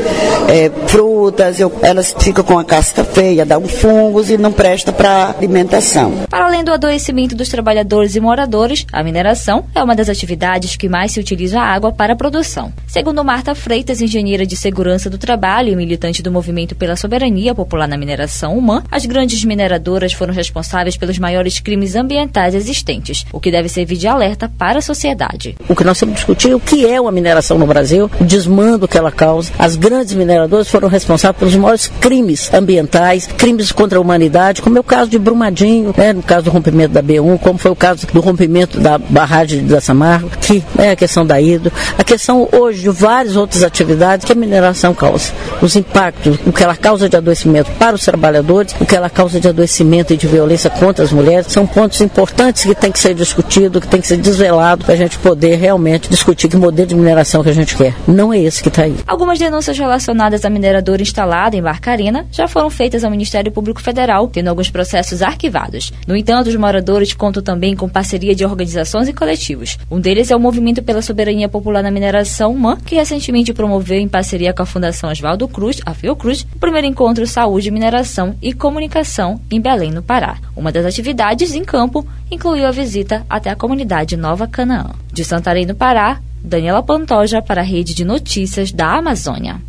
é, 0.49 0.71
frutas, 0.89 1.59
eu, 1.61 1.73
elas 1.83 2.15
ficam 2.19 2.45
com 2.45 2.59
a 2.59 2.65
casca 2.65 3.05
feia, 3.05 3.45
dá 3.45 3.59
um 3.59 3.67
fungos 3.67 4.31
e 4.31 4.39
não 4.39 4.53
presta 4.53 4.93
para 4.93 5.35
alimentação. 5.37 6.13
Para 6.29 6.47
além 6.47 6.65
do 6.65 6.73
adoecimento 6.73 7.35
dos 7.35 7.49
trabalhadores 7.49 8.15
e 8.15 8.21
moradores, 8.21 8.87
a 8.93 9.03
mineração 9.03 9.65
é 9.75 9.83
uma 9.83 9.95
das 9.95 10.09
atividades 10.09 10.77
que 10.77 10.89
mais 10.89 11.13
se 11.13 11.21
utiliza 11.21 11.61
a 11.61 11.65
água 11.65 11.93
para 11.93 12.13
a 12.13 12.17
produção. 12.17 12.73
Segundo 12.87 13.25
Marta 13.25 13.55
Freitas, 13.55 14.01
engenheira 14.01 14.47
de 14.47 14.57
segurança 14.57 15.11
do 15.11 15.19
trabalho 15.19 15.73
e 15.73 15.77
militante 15.77 16.23
do 16.23 16.31
movimento 16.31 16.75
pela 16.75 16.97
soberania 16.97 17.55
popular 17.55 17.89
na 17.89 17.97
mineração 17.97 18.57
humana, 18.57 18.85
as 18.91 19.07
grandes 19.07 19.45
mineradoras 19.45 20.13
foram 20.13 20.33
responsáveis 20.33 20.97
pelos 20.97 21.19
maiores 21.19 21.61
crimes 21.61 21.97
ambientais 21.97 22.55
existentes, 22.55 23.25
o 23.33 23.41
que 23.41 23.51
deve 23.51 23.69
servir 23.69 23.97
de 23.97 24.07
alerta 24.07 24.49
para 24.49 24.79
a 24.79 24.83
sociedade. 24.83 25.57
O 25.69 25.75
que 25.75 25.85
nós 25.85 25.99
temos 25.99 26.15
que 26.15 26.21
discutir 26.21 26.51
é 26.51 26.55
o 26.55 26.61
que 26.61 26.87
é 26.87 27.01
uma 27.01 27.13
mineração 27.13 27.59
no 27.59 27.67
Brasil, 27.67 28.11
o 28.21 28.25
desmando 28.25 28.87
que 28.87 28.97
ela 28.99 29.11
causa. 29.11 29.53
As 29.59 29.77
grandes 29.77 30.15
mineradoras 30.15 30.36
foram 30.69 30.89
responsáveis 30.89 31.39
pelos 31.39 31.57
maiores 31.57 31.91
crimes 32.01 32.53
ambientais, 32.53 33.27
crimes 33.27 33.73
contra 33.73 33.99
a 33.99 34.01
humanidade, 34.01 34.63
como 34.63 34.77
é 34.77 34.81
o 34.81 34.85
caso 34.85 35.11
de 35.11 35.19
Brumadinho, 35.19 35.95
né, 35.97 36.13
no 36.13 36.23
caso 36.23 36.45
do 36.45 36.51
rompimento 36.51 36.93
da 36.93 37.03
B1, 37.03 37.39
como 37.39 37.59
foi 37.59 37.71
o 37.71 37.77
caso 37.77 38.07
do 38.13 38.21
rompimento 38.21 38.81
da 38.81 38.99
barragem 38.99 39.67
da 39.67 39.81
Samargo, 39.81 40.31
que 40.41 40.63
é 40.79 40.91
a 40.91 40.97
questão 40.97 41.27
da 41.27 41.41
Ido, 41.41 41.73
a 41.99 42.05
questão 42.05 42.49
hoje 42.53 42.83
de 42.83 42.91
várias 42.91 43.37
outras 43.37 43.63
atividades 43.63 44.25
que 44.25 44.33
a 44.33 44.35
mineração 44.35 44.95
causa. 44.95 45.33
Os 45.61 45.77
impactos, 45.77 46.39
o 46.47 46.53
que 46.53 46.63
ela 46.63 46.77
causa 46.77 47.09
de 47.09 47.17
adoecimento 47.17 47.71
para 47.73 47.97
os 47.97 48.05
trabalhadores, 48.05 48.75
o 48.81 48.87
que 48.87 48.97
ela 48.97 49.11
causa 49.11 49.41
de 49.41 49.49
adoecimento 49.49 50.13
e 50.13 50.17
de 50.17 50.27
violência 50.27 50.71
contra 50.71 51.05
as 51.05 51.13
mulheres, 51.13 51.47
são 51.49 51.67
pontos 51.67 52.01
importantes 52.01 52.65
que 52.65 52.75
tem 52.75 52.93
que 52.93 52.99
ser 52.99 53.15
discutido, 53.15 53.81
que 53.81 53.89
tem 53.89 54.01
que 54.01 54.07
ser 54.07 54.17
desvelado 54.17 54.85
para 54.85 54.95
a 54.95 54.97
gente 54.97 55.19
poder 55.19 55.57
realmente 55.57 56.09
discutir 56.09 56.49
que 56.49 56.57
modelo 56.57 56.89
de 56.89 56.95
mineração 56.95 57.43
que 57.43 57.51
a 57.51 57.55
gente 57.55 57.77
quer. 57.77 57.95
Não 58.07 58.33
é 58.33 58.41
esse 58.41 58.63
que 58.63 58.69
está 58.69 58.83
aí. 58.83 58.97
Algumas 59.07 59.39
denúncias 59.39 59.79
relacionadas 59.79 60.26
à 60.35 60.51
mineradora 60.51 61.03
instalada 61.03 61.57
em 61.57 61.63
Barcarena 61.63 62.27
já 62.33 62.49
foram 62.49 62.69
feitas 62.69 63.05
ao 63.05 63.11
Ministério 63.11 63.53
Público 63.53 63.81
Federal, 63.81 64.29
tendo 64.29 64.49
alguns 64.49 64.71
processos 64.71 65.23
arquivados. 65.23 65.93
No 66.07 66.17
entanto, 66.17 66.49
os 66.49 66.57
moradores 66.57 67.15
contam 67.15 67.43
também 67.43 67.77
com 67.77 67.89
parceria 67.89 68.35
de 68.35 68.45
organizações 68.45 69.09
e 69.09 69.13
coletivos. 69.13 69.79
Um 69.91 70.01
deles 70.01 70.31
é 70.31 70.37
o 70.37 70.41
Movimento 70.41 70.83
pela 70.83 71.03
Soberania 71.03 71.49
Popular 71.49 71.83
na 71.83 71.91
Mineração, 71.91 72.55
MAN, 72.55 72.77
que 72.77 72.97
recentemente 72.97 73.53
promoveu 73.53 73.99
em 73.99 74.09
parceria 74.09 74.53
com 74.53 74.63
a 74.63 74.67
Fundação 74.67 75.11
Oswaldo 75.11 75.47
Cruz, 75.47 75.81
a 75.87 75.95
Fiocruz, 75.95 76.47
o 76.55 76.59
primeiro 76.59 76.87
encontro 76.87 77.27
Saúde, 77.27 77.71
Mineração 77.71 78.35
e 78.43 78.53
Comunicação 78.53 79.41
em 79.51 79.61
Belém, 79.61 79.91
no 79.91 80.03
Pará. 80.03 80.39
Uma 80.57 80.73
das 80.73 80.87
atividades 80.87 81.55
em 81.55 81.65
campo 81.65 82.07
incluiu 82.31 82.67
a 82.67 82.71
visita 82.71 83.25
até 83.29 83.51
a 83.51 83.57
comunidade 83.57 84.17
Nova 84.17 84.47
Canaã. 84.47 84.91
De 85.13 85.25
Santarém, 85.25 85.67
no 85.67 85.75
Pará, 85.75 86.21
Daniela 86.43 86.83
Pantoja 86.83 87.43
para 87.43 87.61
a 87.61 87.65
Rede 87.65 87.93
de 87.93 88.05
Notícias 88.05 88.71
da 88.71 88.97
Amazônia. 88.97 89.61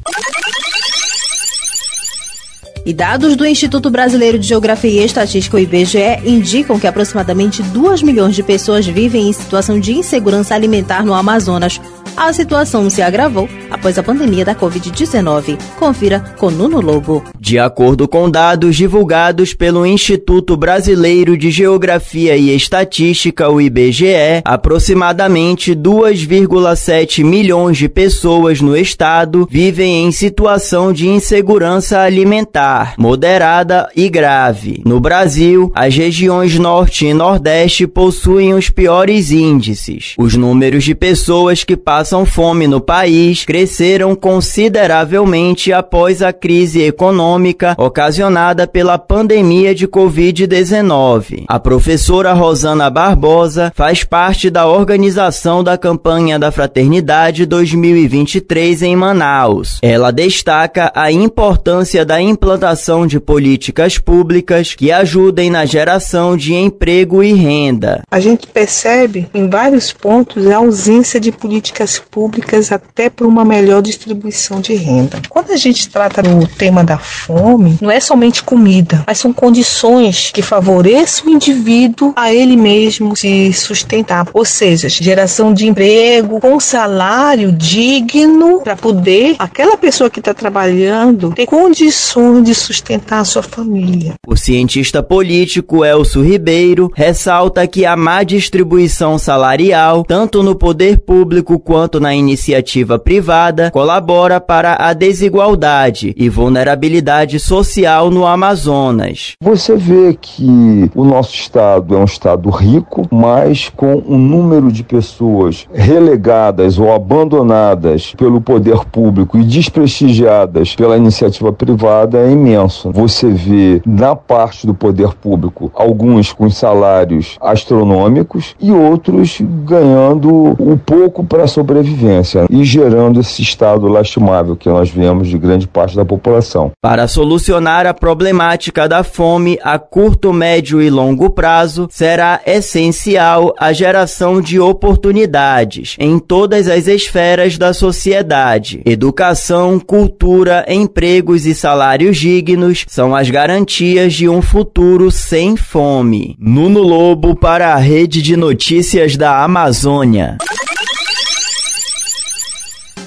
E 2.88 2.94
dados 2.94 3.36
do 3.36 3.46
Instituto 3.46 3.90
Brasileiro 3.90 4.40
de 4.40 4.48
Geografia 4.48 5.02
e 5.02 5.04
Estatística, 5.04 5.58
o 5.58 5.60
IBGE, 5.60 6.22
indicam 6.24 6.80
que 6.80 6.88
aproximadamente 6.88 7.62
2 7.62 8.02
milhões 8.02 8.34
de 8.34 8.42
pessoas 8.42 8.88
vivem 8.88 9.28
em 9.28 9.34
situação 9.34 9.78
de 9.78 9.92
insegurança 9.92 10.56
alimentar 10.56 11.06
no 11.06 11.14
Amazonas. 11.14 11.82
A 12.18 12.34
situação 12.34 12.90
se 12.90 13.00
agravou 13.00 13.48
após 13.70 13.96
a 14.00 14.02
pandemia 14.02 14.44
da 14.44 14.56
Covid-19. 14.56 15.56
Confira 15.78 16.20
com 16.40 16.50
Nuno 16.50 16.82
Lobo. 16.82 17.24
De 17.40 17.60
acordo 17.60 18.08
com 18.08 18.28
dados 18.28 18.76
divulgados 18.76 19.54
pelo 19.54 19.86
Instituto 19.86 20.58
Brasileiro 20.58 21.38
de 21.38 21.52
Geografia 21.52 22.36
e 22.36 22.56
Estatística, 22.56 23.48
o 23.48 23.62
IBGE, 23.62 24.42
aproximadamente 24.44 25.76
2,7 25.76 27.24
milhões 27.24 27.78
de 27.78 27.88
pessoas 27.88 28.62
no 28.62 28.76
estado 28.76 29.48
vivem 29.50 30.08
em 30.08 30.12
situação 30.12 30.92
de 30.92 31.08
insegurança 31.08 32.00
alimentar 32.00 32.96
moderada 32.98 33.88
e 33.96 34.10
grave. 34.10 34.82
No 34.84 35.00
Brasil, 35.00 35.72
as 35.76 35.96
regiões 35.96 36.58
Norte 36.58 37.06
e 37.06 37.14
Nordeste 37.14 37.86
possuem 37.86 38.56
os 38.56 38.72
piores 38.72 39.32
índices. 39.32 40.16
Os 40.18 40.34
números 40.36 40.84
de 40.84 40.96
pessoas 40.96 41.64
que 41.64 41.78
passam 41.78 42.07
fome 42.26 42.68
no 42.68 42.80
país 42.80 43.44
cresceram 43.44 44.16
consideravelmente 44.16 45.74
após 45.74 46.22
a 46.22 46.32
crise 46.32 46.82
econômica 46.82 47.76
ocasionada 47.78 48.68
pela 48.68 48.98
pandemia 48.98 49.76
de 49.76 49.88
Covid-19. 49.88 51.44
A 51.48 51.60
professora 51.60 52.34
Rosana 52.34 52.90
Barbosa 52.90 53.72
faz 53.76 54.04
parte 54.04 54.50
da 54.50 54.68
organização 54.68 55.64
da 55.64 55.78
campanha 55.78 56.40
da 56.40 56.52
Fraternidade 56.52 57.46
2023 57.46 58.84
em 58.84 58.96
Manaus. 58.96 59.80
Ela 59.82 60.12
destaca 60.12 60.92
a 60.96 61.12
importância 61.12 62.06
da 62.06 62.22
implantação 62.22 63.06
de 63.06 63.20
políticas 63.20 63.98
públicas 63.98 64.74
que 64.74 64.92
ajudem 64.92 65.50
na 65.50 65.66
geração 65.66 66.38
de 66.38 66.54
emprego 66.54 67.24
e 67.24 67.34
renda. 67.34 68.04
A 68.10 68.20
gente 68.20 68.48
percebe 68.48 69.28
em 69.34 69.50
vários 69.50 69.92
pontos 69.92 70.48
a 70.48 70.58
ausência 70.58 71.20
de 71.20 71.32
políticas 71.32 71.97
públicas 72.00 72.72
até 72.72 73.10
para 73.10 73.28
uma 73.28 73.46
melhor 73.46 73.82
distribuição 73.82 74.60
de 74.60 74.74
renda. 74.76 75.22
Quando 75.30 75.52
a 75.52 75.58
gente 75.58 75.90
trata 75.90 76.22
do 76.22 76.48
tema 76.48 76.84
da 76.84 76.98
fome, 76.98 77.78
não 77.82 77.92
é 77.92 78.00
somente 78.00 78.44
comida, 78.44 79.04
mas 79.06 79.18
são 79.18 79.32
condições 79.34 80.32
que 80.32 80.42
favoreçam 80.42 81.28
o 81.28 81.30
indivíduo 81.30 82.14
a 82.16 82.34
ele 82.34 82.56
mesmo 82.56 83.16
se 83.16 83.52
sustentar. 83.54 84.28
Ou 84.34 84.46
seja, 84.46 84.90
geração 84.90 85.54
de 85.54 85.68
emprego 85.68 86.40
com 86.40 86.60
salário 86.60 87.52
digno 87.52 88.62
para 88.62 88.76
poder 88.76 89.36
aquela 89.40 89.78
pessoa 89.78 90.10
que 90.10 90.20
está 90.20 90.34
trabalhando 90.34 91.32
ter 91.34 91.46
condições 91.46 92.44
de 92.44 92.54
sustentar 92.54 93.20
a 93.20 93.26
sua 93.26 93.44
família. 93.44 94.16
O 94.28 94.36
cientista 94.36 95.02
político 95.02 95.86
Elcio 95.86 96.22
Ribeiro 96.22 96.92
ressalta 96.96 97.66
que 97.68 97.86
a 97.86 97.96
má 97.96 98.24
distribuição 98.24 99.18
salarial, 99.18 100.04
tanto 100.04 100.44
no 100.44 100.56
poder 100.56 101.00
público 101.00 101.60
quanto 101.60 101.87
na 101.96 102.14
iniciativa 102.14 103.00
privada, 103.00 103.72
colabora 103.72 104.42
para 104.42 104.76
a 104.78 104.92
desigualdade 104.92 106.14
e 106.18 106.28
vulnerabilidade 106.28 107.40
social 107.40 108.12
no 108.12 108.28
Amazonas. 108.28 109.34
Você 109.42 109.78
vê 109.78 110.18
que 110.20 110.92
o 110.94 111.06
nosso 111.06 111.34
estado 111.34 111.96
é 111.96 111.98
um 111.98 112.04
estado 112.04 112.50
rico, 112.50 113.08
mas 113.10 113.70
com 113.70 114.04
um 114.06 114.18
número 114.18 114.70
de 114.72 114.84
pessoas 114.84 115.66
relegadas 115.74 116.78
ou 116.78 116.92
abandonadas 116.92 118.14
pelo 118.18 118.42
poder 118.42 118.84
público 118.86 119.38
e 119.38 119.44
desprestigiadas 119.44 120.76
pela 120.76 120.98
iniciativa 120.98 121.54
privada 121.54 122.18
é 122.18 122.32
imenso. 122.32 122.92
Você 122.92 123.30
vê 123.30 123.82
na 123.86 124.16
parte 124.16 124.68
do 124.68 124.74
poder 124.74 125.14
público 125.14 125.72
alguns 125.74 126.34
com 126.34 126.50
salários 126.50 127.38
astronômicos 127.40 128.56
e 128.60 128.72
outros 128.72 129.40
ganhando 129.42 130.56
um 130.60 130.78
pouco 130.78 131.24
para 131.24 131.44
a 131.44 131.48
sobrevivência 131.68 132.46
e 132.50 132.64
gerando 132.64 133.20
esse 133.20 133.42
estado 133.42 133.88
lastimável 133.88 134.56
que 134.56 134.70
nós 134.70 134.90
vemos 134.90 135.28
de 135.28 135.38
grande 135.38 135.68
parte 135.68 135.96
da 135.96 136.06
população. 136.06 136.72
Para 136.82 137.08
solucionar 137.08 137.86
a 137.86 137.94
problemática 137.94 138.88
da 138.88 139.04
fome 139.04 139.60
a 139.62 139.78
curto, 139.78 140.32
médio 140.32 140.82
e 140.82 140.90
longo 140.90 141.30
prazo, 141.30 141.88
será 141.92 142.40
essencial 142.46 143.54
a 143.60 143.74
geração 143.74 144.42
de 144.42 144.60
oportunidades 144.60 145.98
em 146.00 146.18
todas 146.20 146.70
as 146.70 146.88
esferas 146.88 147.58
da 147.58 147.74
sociedade. 147.74 148.82
Educação, 148.86 149.80
cultura, 149.80 150.66
empregos 150.70 151.46
e 151.46 151.54
salários 151.54 152.18
dignos 152.18 152.86
são 152.88 153.14
as 153.14 153.30
garantias 153.30 154.14
de 154.14 154.30
um 154.30 154.42
futuro 154.42 155.12
sem 155.12 155.58
fome. 155.58 156.38
Nuno 156.40 156.82
Lobo 156.82 157.36
para 157.36 157.74
a 157.74 157.78
Rede 157.78 158.22
de 158.22 158.38
Notícias 158.38 159.18
da 159.18 159.44
Amazônia. 159.44 160.38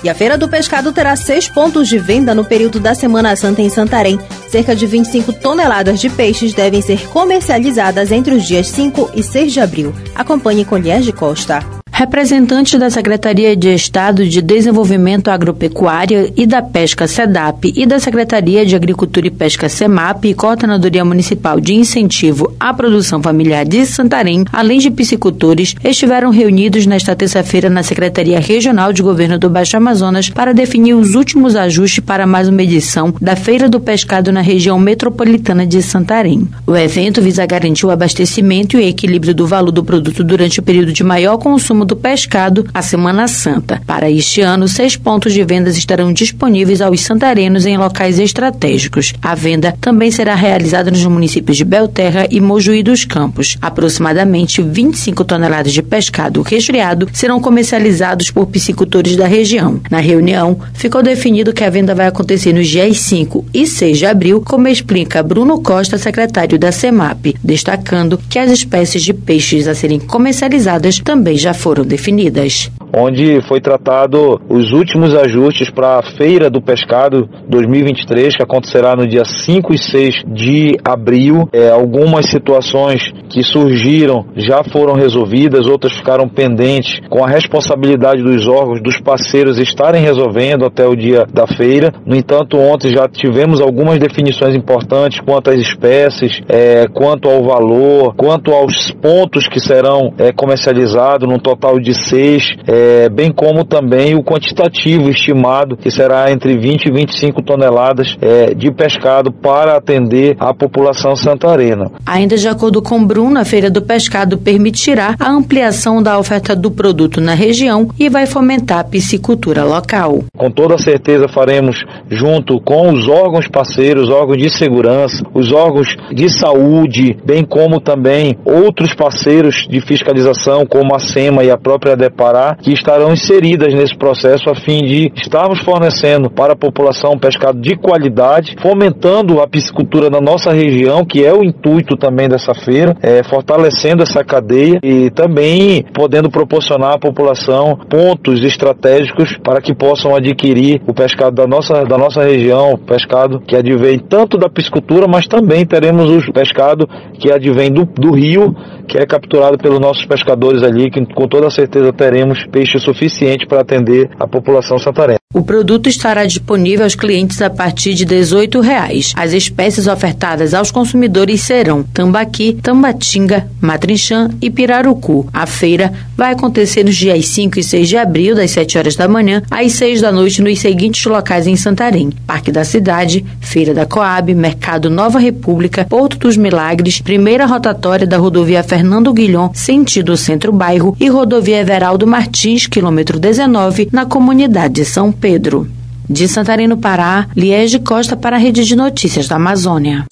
E 0.03 0.09
a 0.09 0.15
Feira 0.15 0.39
do 0.39 0.49
Pescado 0.49 0.93
terá 0.93 1.15
seis 1.17 1.49
pontos 1.49 1.89
de 1.89 1.99
venda 1.99 2.35
no 2.35 2.45
período 2.45 2.81
da 2.81 2.95
Semana 2.95 3.37
Santa 3.37 3.61
em 3.61 3.69
Santarém. 3.69 4.19
Cerca 4.49 4.75
de 4.75 4.87
25 4.87 5.33
toneladas 5.35 6.01
de 6.01 6.09
peixes 6.09 6.55
devem 6.55 6.81
ser 6.81 7.09
comercializadas 7.09 8.11
entre 8.11 8.35
os 8.35 8.45
dias 8.45 8.69
5 8.69 9.13
e 9.15 9.23
6 9.23 9.53
de 9.53 9.61
abril. 9.61 9.95
Acompanhe 10.15 10.65
com 10.65 10.81
de 10.81 11.13
Costa. 11.13 11.80
Representantes 12.01 12.81
da 12.81 12.89
Secretaria 12.89 13.55
de 13.55 13.75
Estado 13.75 14.27
de 14.27 14.41
Desenvolvimento 14.41 15.29
Agropecuário 15.29 16.33
e 16.35 16.47
da 16.47 16.63
Pesca 16.63 17.07
SEDAP 17.07 17.75
e 17.77 17.85
da 17.85 18.01
Secretaria 18.01 18.65
de 18.65 18.75
Agricultura 18.75 19.27
e 19.27 19.31
Pesca 19.31 19.69
SEMAP 19.69 20.25
e 20.25 20.33
Coordenadoria 20.33 21.05
Municipal 21.05 21.61
de 21.61 21.75
Incentivo 21.75 22.55
à 22.59 22.73
Produção 22.73 23.23
Familiar 23.23 23.67
de 23.67 23.85
Santarém, 23.85 24.47
além 24.51 24.79
de 24.79 24.91
piscicultores, 24.91 25.75
estiveram 25.85 26.31
reunidos 26.31 26.87
nesta 26.87 27.15
terça-feira 27.15 27.69
na 27.69 27.83
Secretaria 27.83 28.41
Regional 28.41 28.95
de 28.95 29.03
Governo 29.03 29.39
do 29.39 29.51
Baixo 29.51 29.77
Amazonas 29.77 30.31
para 30.31 30.55
definir 30.55 30.95
os 30.95 31.15
últimos 31.15 31.55
ajustes 31.55 32.03
para 32.03 32.27
mais 32.27 32.49
uma 32.49 32.63
edição 32.63 33.13
da 33.21 33.37
Feira 33.37 33.69
do 33.69 33.79
Pescado 33.79 34.33
na 34.33 34.41
região 34.41 34.79
metropolitana 34.79 35.67
de 35.67 35.83
Santarém. 35.83 36.49
O 36.67 36.75
evento 36.75 37.21
visa 37.21 37.45
garantir 37.45 37.85
o 37.85 37.91
abastecimento 37.91 38.79
e 38.79 38.81
o 38.81 38.89
equilíbrio 38.89 39.35
do 39.35 39.47
valor 39.47 39.71
do 39.71 39.85
produto 39.85 40.25
durante 40.25 40.61
o 40.61 40.63
período 40.63 40.95
de 40.95 41.05
maior 41.05 41.37
consumo 41.37 41.90
do 41.91 41.97
pescado, 41.97 42.65
a 42.73 42.83
Semana 42.83 43.27
Santa. 43.27 43.83
Para 43.85 44.09
este 44.09 44.41
ano, 44.41 44.69
seis 44.69 44.97
pontos 44.97 45.33
de 45.33 45.43
vendas 45.43 45.77
estarão 45.77 46.13
disponíveis 46.13 46.81
aos 46.81 47.01
santarenos 47.01 47.67
em 47.67 47.77
locais 47.77 48.21
estratégicos. 48.21 49.13
A 49.21 49.35
venda 49.35 49.75
também 49.81 50.09
será 50.13 50.37
realizada 50.37 50.89
nos 50.89 51.05
municípios 51.05 51.57
de 51.57 51.65
Belterra 51.65 52.29
e 52.31 52.41
Mojuí 52.41 52.85
dos 52.85 53.05
Campos. 53.05 53.59
Aproximadamente 53.61 54.63
25 54.63 55.25
toneladas 55.25 55.73
de 55.73 55.83
pescado 55.83 56.43
resfriado 56.43 57.09
serão 57.13 57.41
comercializados 57.41 58.31
por 58.31 58.47
piscicultores 58.47 59.17
da 59.17 59.27
região. 59.27 59.81
Na 59.91 59.99
reunião, 59.99 60.61
ficou 60.75 61.03
definido 61.03 61.53
que 61.53 61.65
a 61.65 61.71
venda 61.71 61.93
vai 61.93 62.07
acontecer 62.07 62.53
nos 62.53 62.69
dias 62.69 63.01
5 63.01 63.47
e 63.53 63.67
6 63.67 63.99
de 63.99 64.07
abril, 64.07 64.41
como 64.41 64.69
explica 64.69 65.25
Bruno 65.25 65.61
Costa, 65.61 65.99
secretário 65.99 66.57
da 66.57 66.71
CEMAP, 66.71 67.35
destacando 67.43 68.17
que 68.29 68.39
as 68.39 68.53
espécies 68.53 69.03
de 69.03 69.13
peixes 69.13 69.67
a 69.67 69.75
serem 69.75 69.99
comercializadas 69.99 71.01
também 71.01 71.37
já 71.37 71.53
foram 71.53 71.70
definidas. 71.75 72.71
Onde 72.93 73.41
foi 73.43 73.61
tratado 73.61 74.41
os 74.49 74.73
últimos 74.73 75.15
ajustes 75.15 75.71
para 75.71 75.99
a 75.99 76.03
Feira 76.03 76.51
do 76.51 76.61
Pescado 76.61 77.29
2023, 77.49 78.37
que 78.37 78.43
acontecerá 78.43 78.97
no 78.97 79.07
dia 79.07 79.25
5 79.25 79.73
e 79.73 79.79
6 79.79 80.25
de 80.27 80.77
abril. 80.85 81.49
É, 81.53 81.71
algumas 81.71 82.27
situações 82.27 83.13
que 83.29 83.45
surgiram 83.45 84.27
já 84.37 84.65
foram 84.65 84.95
resolvidas, 84.95 85.67
outras 85.67 85.93
ficaram 85.93 86.29
pendentes, 86.29 87.01
com 87.09 87.25
a 87.25 87.29
responsabilidade 87.29 88.23
dos 88.23 88.47
órgãos, 88.49 88.83
dos 88.83 89.01
parceiros 89.01 89.59
estarem 89.59 90.03
resolvendo 90.03 90.65
até 90.65 90.87
o 90.87 90.97
dia 90.97 91.25
da 91.33 91.47
feira. 91.47 91.93
No 92.05 92.17
entanto, 92.17 92.59
ontem 92.59 92.91
já 92.91 93.07
tivemos 93.09 93.61
algumas 93.61 93.99
definições 93.99 94.57
importantes 94.57 95.21
quanto 95.21 95.51
às 95.51 95.61
espécies, 95.61 96.43
é, 96.49 96.87
quanto 96.89 97.29
ao 97.29 97.45
valor, 97.45 98.15
quanto 98.17 98.53
aos 98.53 98.91
pontos 99.01 99.47
que 99.47 99.61
serão 99.61 100.13
é, 100.19 100.33
comercializados, 100.33 101.29
num 101.29 101.39
total 101.39 101.79
de 101.79 101.95
seis, 101.95 102.57
é, 102.67 102.80
bem 103.11 103.33
como 103.33 103.65
também 103.65 104.15
o 104.15 104.23
quantitativo 104.23 105.09
estimado, 105.09 105.77
que 105.77 105.91
será 105.91 106.31
entre 106.31 106.57
20 106.57 106.87
e 106.87 106.93
25 106.93 107.43
toneladas 107.43 108.17
é, 108.21 108.55
de 108.55 108.71
pescado 108.71 109.33
para 109.33 109.77
atender 109.77 110.37
a 110.39 110.53
população 110.53 111.17
santarena. 111.17 111.91
Ainda 112.07 112.37
de 112.37 112.49
acordo 112.49 112.83
com 112.83 113.05
Bruno, 113.05 113.39
a 113.39 113.45
Feira 113.45 113.71
do 113.71 113.83
Pescado 113.83 114.39
permitirá 114.39 115.15
a 115.19 115.31
ampliação 115.31 116.03
da 116.03 116.19
oferta 116.19 116.55
do 116.55 116.71
produto 116.71 117.21
na 117.21 117.35
região 117.35 117.89
e 117.99 118.09
vai 118.09 118.27
fomentar 118.27 118.81
a 118.81 118.85
piscicultura 118.85 119.65
local. 119.65 120.25
Com 120.37 120.51
toda 120.51 120.79
certeza 120.79 121.29
faremos 121.29 121.85
junto 122.09 122.61
com 122.61 122.91
os 122.93 123.09
órgãos 123.09 123.49
parceiros, 123.49 124.09
órgãos 124.09 124.39
de 124.39 124.51
segurança, 124.51 125.25
os 125.35 125.53
órgãos 125.53 125.97
de 126.13 126.29
saúde, 126.31 127.17
bem 127.25 127.45
como 127.45 127.81
também 127.81 128.37
outros 128.45 128.95
parceiros 128.95 129.67
de 129.69 129.81
fiscalização, 129.81 130.67
como 130.67 130.95
a 130.95 130.99
SEMA 130.99 131.45
e 131.45 131.51
a 131.51 131.59
própria 131.59 131.97
Depará, 131.97 132.57
que 132.61 132.70
estarão 132.73 133.13
inseridas 133.13 133.73
nesse 133.75 133.97
processo 133.97 134.51
a 134.51 134.55
fim 134.55 134.83
de 134.85 135.13
estarmos 135.17 135.61
fornecendo 135.61 136.31
para 136.31 136.53
a 136.53 136.57
população 136.57 137.19
pescado 137.19 137.61
de 137.61 137.77
qualidade, 137.77 138.57
fomentando 138.61 139.41
a 139.41 139.47
piscicultura 139.47 140.11
na 140.11 140.21
nossa 140.21 140.53
região, 140.53 141.05
que 141.05 141.25
é 141.25 141.33
o 141.33 141.43
intuito 141.43 141.97
também 141.97 142.29
dessa 142.29 142.55
feira, 142.55 142.97
é, 143.03 143.23
fortalecendo 143.23 144.03
essa 144.03 144.25
cadeia 144.25 144.79
e 144.83 145.11
também 145.11 145.85
podendo 145.95 146.31
proporcionar 146.31 146.95
à 146.95 146.99
população 146.99 147.79
pontos 147.89 148.43
estratégicos 148.43 149.37
para 149.43 149.61
que 149.61 149.75
possam 149.75 150.15
adquirir 150.15 150.81
o 150.87 150.95
pescado 150.95 151.37
da 151.37 151.47
nossa, 151.47 151.85
da 151.85 151.99
nossa 151.99 152.23
região, 152.23 152.77
pescado 152.77 153.41
que 153.41 153.57
advém 153.57 153.99
tanto 153.99 154.39
da 154.39 154.49
piscicultura, 154.49 155.07
mas 155.09 155.27
também 155.27 155.65
teremos 155.65 156.11
o 156.29 156.33
pescado 156.33 156.89
que 157.19 157.33
advém 157.33 157.71
do, 157.71 157.85
do 157.85 158.13
rio, 158.13 158.55
que 158.87 158.99
é 158.99 159.07
capturado 159.07 159.59
pelos 159.59 159.79
nossos 159.79 160.05
pescadores 160.05 160.63
ali, 160.63 160.91
que 160.91 161.05
com 161.15 161.29
toda 161.29 161.51
certeza 161.51 161.93
teremos 161.93 162.45
peixe 162.61 162.79
suficiente 162.79 163.47
para 163.47 163.63
atender 163.63 164.11
a 164.19 164.27
população 164.27 164.79
santarena. 164.79 165.21
O 165.33 165.43
produto 165.43 165.89
estará 165.89 166.27
disponível 166.27 166.83
aos 166.83 166.97
clientes 166.97 167.41
a 167.41 167.49
partir 167.49 167.95
de 167.95 168.05
18 168.05 168.61
reais. 168.61 169.13
As 169.17 169.33
espécies 169.33 169.87
ofertadas 169.87 170.53
aos 170.53 170.73
consumidores 170.73 171.41
serão 171.43 171.85
tambaqui, 171.85 172.59
tambatinga, 172.61 173.47
matrinchã 173.61 174.29
e 174.43 174.51
pirarucu. 174.51 175.29
A 175.33 175.47
feira 175.47 175.93
vai 176.17 176.33
acontecer 176.33 176.85
nos 176.85 176.97
dias 176.97 177.29
5 177.29 177.61
e 177.61 177.63
6 177.63 177.89
de 177.89 177.97
abril, 177.97 178.35
das 178.35 178.51
7 178.51 178.77
horas 178.77 178.97
da 178.97 179.07
manhã 179.07 179.41
às 179.49 179.71
6 179.75 180.01
da 180.01 180.11
noite, 180.11 180.43
nos 180.43 180.59
seguintes 180.59 181.07
locais 181.07 181.47
em 181.47 181.55
Santarém: 181.55 182.11
Parque 182.27 182.51
da 182.51 182.65
Cidade, 182.65 183.25
Feira 183.41 183.73
da 183.73 183.87
Coab, 183.87 184.35
Mercado 184.35 184.91
Nova 184.91 185.21
República, 185.21 185.87
Porto 185.89 186.19
dos 186.19 186.37
Milagres, 186.37 187.01
primeira 187.01 187.47
rotatória 187.47 188.05
da 188.05 188.17
rodovia 188.17 188.65
Fernando 188.65 189.13
Guilhom, 189.13 189.53
sentido 189.55 190.17
centro-bairro, 190.17 190.97
e 190.99 191.09
rodovia 191.09 191.61
Everaldo 191.61 192.05
Martins, 192.05 192.50
quilômetro 192.59 193.19
19, 193.19 193.89
na 193.93 194.07
comunidade 194.07 194.75
de 194.75 194.85
São 194.85 195.13
Pedro. 195.13 195.69
De 196.09 196.27
Santarém, 196.27 196.75
Pará, 196.77 197.29
Liege 197.37 197.79
Costa 197.79 198.17
para 198.17 198.37
a 198.37 198.39
Rede 198.39 198.65
de 198.65 198.75
Notícias 198.75 199.29
da 199.29 199.37
Amazônia. 199.37 200.05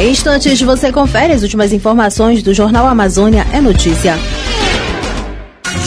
Em 0.00 0.10
instantes, 0.10 0.60
você 0.62 0.90
confere 0.90 1.32
as 1.32 1.42
últimas 1.42 1.72
informações 1.72 2.42
do 2.42 2.54
Jornal 2.54 2.86
Amazônia 2.86 3.46
é 3.52 3.60
Notícia. 3.60 4.18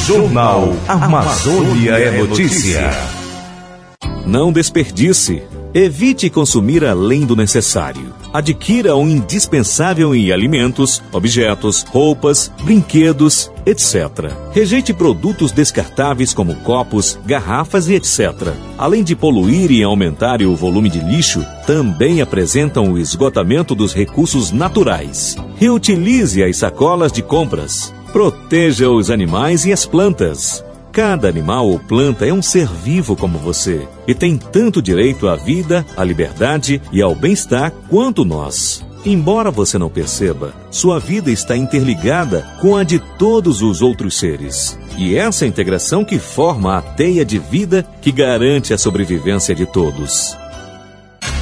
Jornal 0.05 0.73
Amazônia 0.87 1.93
é 1.93 2.11
Notícia. 2.11 2.91
Não 4.25 4.51
desperdice. 4.51 5.41
Evite 5.75 6.29
consumir 6.29 6.85
além 6.85 7.25
do 7.25 7.35
necessário. 7.35 8.13
Adquira 8.31 8.95
o 8.95 9.09
indispensável 9.09 10.13
em 10.13 10.31
alimentos, 10.31 11.01
objetos, 11.11 11.81
roupas, 11.81 12.51
brinquedos, 12.63 13.51
etc. 13.65 14.31
Rejeite 14.51 14.93
produtos 14.93 15.51
descartáveis 15.51 16.31
como 16.31 16.53
copos, 16.57 17.17
garrafas 17.25 17.87
e 17.87 17.95
etc. 17.95 18.53
Além 18.77 19.03
de 19.03 19.15
poluir 19.15 19.71
e 19.71 19.81
aumentar 19.81 20.43
o 20.43 20.55
volume 20.55 20.91
de 20.91 20.99
lixo, 20.99 21.43
também 21.65 22.21
apresentam 22.21 22.91
o 22.91 22.99
esgotamento 22.99 23.73
dos 23.73 23.95
recursos 23.95 24.51
naturais. 24.51 25.35
Reutilize 25.55 26.43
as 26.43 26.57
sacolas 26.57 27.11
de 27.11 27.23
compras. 27.23 27.91
Proteja 28.11 28.91
os 28.91 29.09
animais 29.09 29.65
e 29.65 29.73
as 29.73 29.87
plantas. 29.87 30.63
Cada 30.93 31.27
animal 31.27 31.69
ou 31.69 31.79
planta 31.79 32.23
é 32.23 32.31
um 32.31 32.43
ser 32.43 32.67
vivo 32.67 33.15
como 33.15 33.39
você 33.39 33.87
e 34.07 34.13
tem 34.13 34.37
tanto 34.37 34.79
direito 34.79 35.27
à 35.27 35.35
vida, 35.35 35.83
à 35.97 36.03
liberdade 36.03 36.79
e 36.91 37.01
ao 37.01 37.15
bem-estar 37.15 37.71
quanto 37.89 38.23
nós. 38.23 38.85
Embora 39.03 39.49
você 39.49 39.79
não 39.79 39.89
perceba, 39.89 40.53
sua 40.69 40.99
vida 40.99 41.31
está 41.31 41.57
interligada 41.57 42.45
com 42.61 42.77
a 42.77 42.83
de 42.83 42.99
todos 43.17 43.63
os 43.63 43.81
outros 43.81 44.19
seres. 44.19 44.77
E 44.95 45.15
essa 45.15 45.47
integração 45.47 46.05
que 46.05 46.19
forma 46.19 46.77
a 46.77 46.81
teia 46.83 47.25
de 47.25 47.39
vida 47.39 47.83
que 47.99 48.11
garante 48.11 48.71
a 48.71 48.77
sobrevivência 48.77 49.55
de 49.55 49.65
todos. 49.65 50.37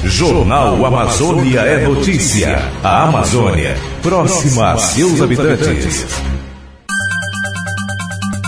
Jornal 0.02 0.84
Amazônia 0.86 1.60
é 1.60 1.86
notícia. 1.86 2.56
A 2.82 3.04
Amazônia, 3.04 3.76
próxima 4.02 4.72
a 4.72 4.78
seus 4.78 5.20
habitantes. 5.20 6.31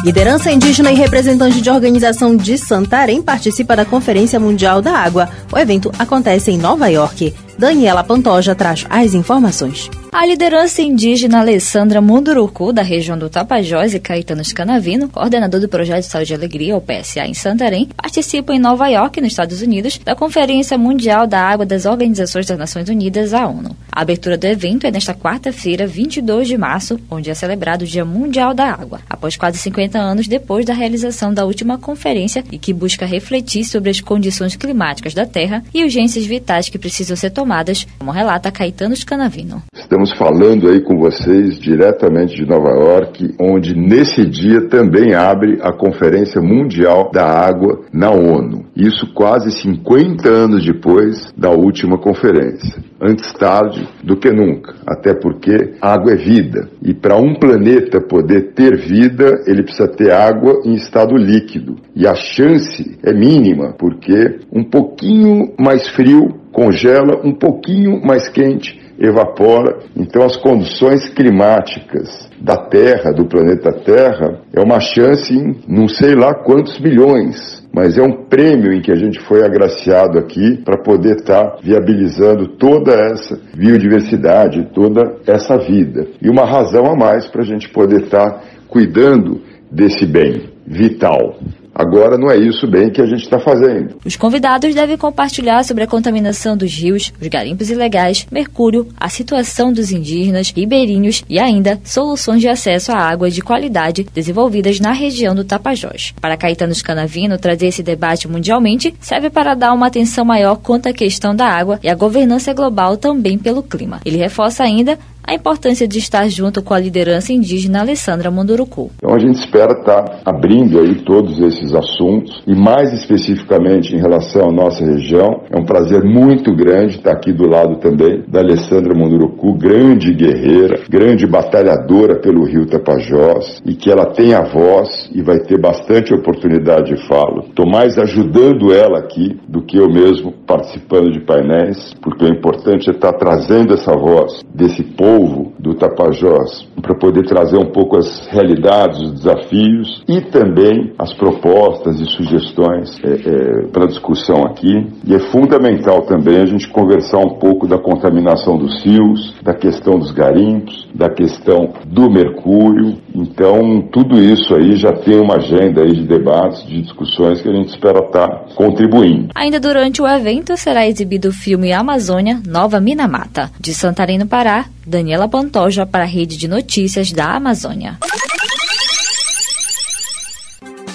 Liderança 0.05 0.53
indígena 0.53 0.93
e 0.93 0.95
representante 0.95 1.62
de 1.62 1.71
organização 1.71 2.37
de 2.37 2.59
Santarém 2.59 3.23
participa 3.23 3.75
da 3.75 3.87
Conferência 3.87 4.38
Mundial 4.38 4.83
da 4.83 4.93
Água. 4.99 5.31
O 5.51 5.59
evento 5.59 5.90
acontece 5.99 6.51
em 6.51 6.59
Nova 6.59 6.88
York. 6.88 7.33
Daniela 7.59 8.05
Pantoja 8.05 8.55
traz 8.55 8.85
as 8.90 9.14
informações. 9.14 9.88
A 10.16 10.24
liderança 10.24 10.81
indígena 10.81 11.40
Alessandra 11.40 12.00
Munduruku, 12.00 12.72
da 12.72 12.83
região 12.83 13.18
do 13.18 13.29
Tapajós, 13.29 13.94
e 13.94 13.98
Caetano 13.98 14.44
Scanavino, 14.44 15.09
coordenador 15.09 15.61
do 15.61 15.68
Projeto 15.68 16.05
de 16.05 16.07
Saúde 16.07 16.33
e 16.33 16.37
Alegria, 16.37 16.77
o 16.77 16.81
PSA, 16.81 17.27
em 17.27 17.35
Santarém, 17.35 17.88
participam 17.96 18.55
em 18.55 18.61
Nova 18.61 18.87
York, 18.87 19.20
nos 19.20 19.33
Estados 19.33 19.61
Unidos, 19.61 19.98
da 19.98 20.14
Conferência 20.14 20.79
Mundial 20.79 21.27
da 21.27 21.40
Água 21.40 21.66
das 21.66 21.85
Organizações 21.85 22.46
das 22.46 22.57
Nações 22.57 22.88
Unidas, 22.88 23.35
a 23.35 23.44
ONU. 23.44 23.77
A 23.90 24.03
abertura 24.03 24.38
do 24.38 24.44
evento 24.46 24.87
é 24.87 24.90
nesta 24.92 25.14
quarta-feira, 25.14 25.85
22 25.85 26.46
de 26.46 26.57
março, 26.57 26.96
onde 27.11 27.29
é 27.29 27.35
celebrado 27.35 27.83
o 27.83 27.87
Dia 27.87 28.05
Mundial 28.05 28.55
da 28.55 28.70
Água, 28.70 29.00
após 29.11 29.37
quase 29.37 29.59
50 29.59 29.98
anos 29.98 30.29
depois 30.29 30.64
da 30.64 30.74
realização 30.74 31.35
da 31.35 31.44
última 31.44 31.77
conferência 31.77 32.44
e 32.53 32.59
que 32.59 32.72
busca 32.72 33.05
refletir 33.05 33.64
sobre 33.64 33.90
as 33.90 34.00
condições 34.00 34.55
climáticas 34.55 35.12
da 35.12 35.27
Terra 35.27 35.64
e 35.74 35.83
urgências 35.83 36.24
vitais 36.24 36.68
que 36.68 36.79
precisam 36.79 37.16
ser 37.16 37.31
tomadas, 37.31 37.85
como 37.98 38.12
relata 38.12 38.53
Caetano 38.53 38.94
Scanavino. 38.94 39.61
Estamos 39.74 40.04
falando 40.12 40.69
aí 40.69 40.81
com 40.81 40.97
vocês 40.99 41.59
diretamente 41.59 42.35
de 42.35 42.47
Nova 42.47 42.71
York, 42.71 43.35
onde 43.40 43.75
nesse 43.75 44.25
dia 44.27 44.69
também 44.69 45.14
abre 45.14 45.59
a 45.62 45.73
Conferência 45.73 46.40
Mundial 46.40 47.11
da 47.12 47.25
Água 47.25 47.81
na 47.93 48.11
ONU. 48.11 48.67
Isso 48.77 49.12
quase 49.14 49.51
50 49.62 50.29
anos 50.29 50.64
depois 50.64 51.33
da 51.37 51.51
última 51.51 51.99
conferência. 51.99 52.83
Antes 53.01 53.33
tarde 53.35 53.87
do 54.03 54.17
que 54.17 54.31
nunca, 54.31 54.75
até 54.87 55.14
porque 55.14 55.75
água 55.81 56.12
é 56.12 56.17
vida. 56.17 56.69
E 56.83 56.95
para 56.95 57.17
um 57.17 57.35
planeta 57.35 58.01
poder 58.01 58.53
ter 58.55 58.77
vida, 58.77 59.43
ele 59.47 59.62
precisa 59.62 59.88
ter 59.88 60.12
água 60.12 60.61
em 60.64 60.75
estado 60.75 61.17
líquido. 61.17 61.77
E 61.95 62.07
a 62.07 62.14
chance 62.14 62.99
é 63.03 63.12
mínima, 63.12 63.75
porque 63.79 64.38
um 64.53 64.64
pouquinho 64.64 65.53
mais 65.59 65.88
frio 65.90 66.29
congela, 66.53 67.21
um 67.25 67.33
pouquinho 67.33 68.01
mais 68.05 68.29
quente 68.29 68.84
evapora. 68.98 69.78
Então, 69.96 70.24
as 70.24 70.37
condições 70.37 71.09
climáticas 71.11 72.28
da 72.40 72.57
Terra, 72.57 73.12
do 73.12 73.26
planeta 73.26 73.72
Terra, 73.72 74.40
é 74.52 74.61
uma 74.61 74.80
chance 74.80 75.35
em 75.35 75.57
não 75.66 75.88
sei 75.88 76.14
lá 76.14 76.35
quantos 76.35 76.78
milhões. 76.78 77.62
Mas 77.72 77.98
é 77.98 78.02
um 78.02 78.26
prêmio 78.26 78.72
em 78.72 78.80
que 78.80 78.92
a 78.92 78.96
gente 78.96 79.18
foi 79.20 79.44
agraciado 79.44 80.18
aqui 80.18 80.59
para 80.64 80.78
poder 80.78 81.16
estar 81.16 81.44
tá 81.44 81.57
viabilizando 81.62 82.57
toda 82.57 82.92
essa 82.92 83.40
biodiversidade, 83.57 84.70
toda 84.72 85.16
essa 85.26 85.59
vida. 85.59 86.07
E 86.22 86.28
uma 86.28 86.44
razão 86.44 86.87
a 86.87 86.94
mais 86.94 87.26
para 87.26 87.42
a 87.42 87.44
gente 87.44 87.68
poder 87.70 88.02
estar 88.02 88.30
tá 88.30 88.40
cuidando 88.68 89.40
desse 89.70 90.07
bem 90.07 90.50
vital. 90.66 91.37
Agora 91.75 92.17
não 92.17 92.31
é 92.31 92.37
isso 92.37 92.69
bem 92.69 92.91
que 92.91 93.01
a 93.01 93.07
gente 93.07 93.25
está 93.25 93.41
fazendo. 93.41 93.97
Os 94.05 94.15
convidados 94.17 94.73
devem 94.75 94.97
compartilhar 94.97 95.65
sobre 95.65 95.83
a 95.83 95.87
contaminação 95.89 96.57
dos 96.57 96.73
rios, 96.73 97.13
os 97.21 97.27
garimpos 97.27 97.69
ilegais, 97.69 98.27
mercúrio, 98.31 98.87
a 98.97 99.09
situação 99.09 99.73
dos 99.73 99.91
indígenas, 99.91 100.53
ribeirinhos 100.55 101.25
e 101.29 101.39
ainda 101.39 101.81
soluções 101.85 102.41
de 102.41 102.49
acesso 102.49 102.93
à 102.93 102.99
água 102.99 103.29
de 103.29 103.41
qualidade 103.41 104.07
desenvolvidas 104.15 104.79
na 104.79 104.93
região 104.93 105.35
do 105.35 105.45
Tapajós. 105.45 106.15
Para 106.21 106.37
Caetano 106.37 106.75
Scanavino, 106.75 107.39
trazer 107.39 107.67
esse 107.67 107.83
debate 107.83 108.29
mundialmente 108.29 108.95
serve 109.01 109.29
para 109.29 109.55
dar 109.55 109.73
uma 109.73 109.89
atenção 109.89 110.25
maior 110.25 110.57
quanto 110.57 110.89
à 110.89 110.93
questão 110.93 111.35
da 111.35 111.47
água 111.47 111.81
e 111.83 111.89
à 111.89 111.95
governança 111.95 112.53
global 112.53 112.97
também 112.97 113.37
pelo 113.37 113.63
clima. 113.63 114.01
Ele 114.05 114.17
reforça 114.17 114.63
ainda 114.63 114.97
a 115.27 115.35
importância 115.35 115.89
de 115.89 115.99
estar 115.99 116.29
junto 116.29 116.63
com 116.63 116.75
a 116.75 116.79
liderança 116.79 117.33
indígena 117.33 117.81
Alessandra 117.81 118.31
Munduruku. 118.31 118.91
Então 118.99 119.15
a 119.15 119.19
gente 119.19 119.37
espera 119.37 119.73
estar 119.73 120.21
abrindo 120.25 120.79
aí 120.79 120.97
todos 120.97 121.41
esses 121.41 121.75
assuntos 121.75 122.43
e 122.47 122.55
mais 122.55 122.93
especificamente 122.93 123.95
em 123.95 124.01
relação 124.01 124.49
à 124.49 124.53
nossa 124.53 124.85
região. 124.85 125.43
É 125.51 125.59
um 125.59 125.65
prazer 125.65 126.05
muito 126.05 126.55
grande 126.55 126.97
estar 126.97 127.13
aqui 127.13 127.33
do 127.33 127.49
lado 127.49 127.77
também 127.77 128.23
da 128.29 128.41
Alessandra 128.41 128.95
Munduruku, 128.95 129.55
grande 129.55 130.13
guerreira, 130.13 130.83
grande 130.89 131.27
batalhadora 131.27 132.21
pelo 132.21 132.45
Rio 132.45 132.67
Tapajós 132.67 133.63
e 133.65 133.75
que 133.75 133.91
ela 133.91 134.07
tem 134.07 134.35
a 134.35 134.43
voz 134.43 135.11
e 135.15 135.23
vai 135.23 135.39
ter 135.41 135.59
bastante 135.59 136.13
oportunidade 136.13 136.95
de 136.95 137.09
fala. 137.09 137.45
Estou 137.49 137.67
mais 137.67 137.99
ajudando 137.99 138.73
ela 138.73 138.99
aqui 138.99 139.39
do 139.49 139.63
que 139.63 139.79
eu 139.79 139.89
mesmo 139.89 140.33
participando 140.47 141.11
de 141.13 141.21
painéis, 141.21 141.95
porque 142.03 142.25
o 142.25 142.29
importante 142.29 142.91
é 142.91 142.93
estar 142.93 143.13
trazendo 143.15 143.75
essa 143.75 143.93
voz 143.93 144.43
desse 144.55 144.83
povo 144.83 145.13
povo 145.14 145.53
do 145.59 145.74
Tapajós 145.74 146.66
para 146.83 146.94
poder 146.94 147.24
trazer 147.24 147.57
um 147.57 147.70
pouco 147.70 147.96
as 147.96 148.27
realidades, 148.27 149.00
os 149.00 149.12
desafios 149.12 150.03
e 150.07 150.20
também 150.20 150.92
as 150.98 151.14
propostas 151.14 151.98
e 151.98 152.05
sugestões 152.05 153.00
é, 153.03 153.12
é, 153.12 153.66
para 153.68 153.87
discussão 153.87 154.44
aqui. 154.44 154.87
E 155.07 155.14
é 155.14 155.18
fundamental 155.18 156.03
também 156.03 156.40
a 156.40 156.46
gente 156.46 156.68
conversar 156.68 157.18
um 157.18 157.38
pouco 157.38 157.66
da 157.66 157.79
contaminação 157.79 158.59
dos 158.59 158.85
rios, 158.85 159.35
da 159.42 159.55
questão 159.55 159.98
dos 159.98 160.12
garimpos, 160.12 160.87
da 160.94 161.09
questão 161.09 161.72
do 161.87 162.11
mercúrio. 162.11 162.98
Então, 163.14 163.81
tudo 163.90 164.20
isso 164.20 164.55
aí 164.55 164.77
já 164.77 164.92
tem 164.92 165.18
uma 165.18 165.37
agenda 165.37 165.83
aí 165.83 165.92
de 165.92 166.07
debates, 166.07 166.66
de 166.66 166.83
discussões 166.83 167.40
que 167.40 167.48
a 167.48 167.53
gente 167.53 167.70
espera 167.70 168.00
estar 168.00 168.29
contribuindo. 168.55 169.29
Ainda 169.35 169.59
durante 169.59 170.03
o 170.03 170.07
evento 170.07 170.57
será 170.57 170.87
exibido 170.87 171.29
o 171.29 171.33
filme 171.33 171.72
Amazônia 171.72 172.40
Nova 172.46 172.79
Minamata, 172.79 173.50
de 173.59 173.72
Santarém 173.72 174.18
no 174.18 174.27
Pará, 174.27 174.66
Daniela 175.05 175.29
Pantoja 175.29 175.85
para 175.85 176.05
a 176.05 176.07
Rede 176.07 176.35
de 176.35 176.49
Notícias 176.49 177.12
da 177.12 177.35
Amazônia. 177.35 177.99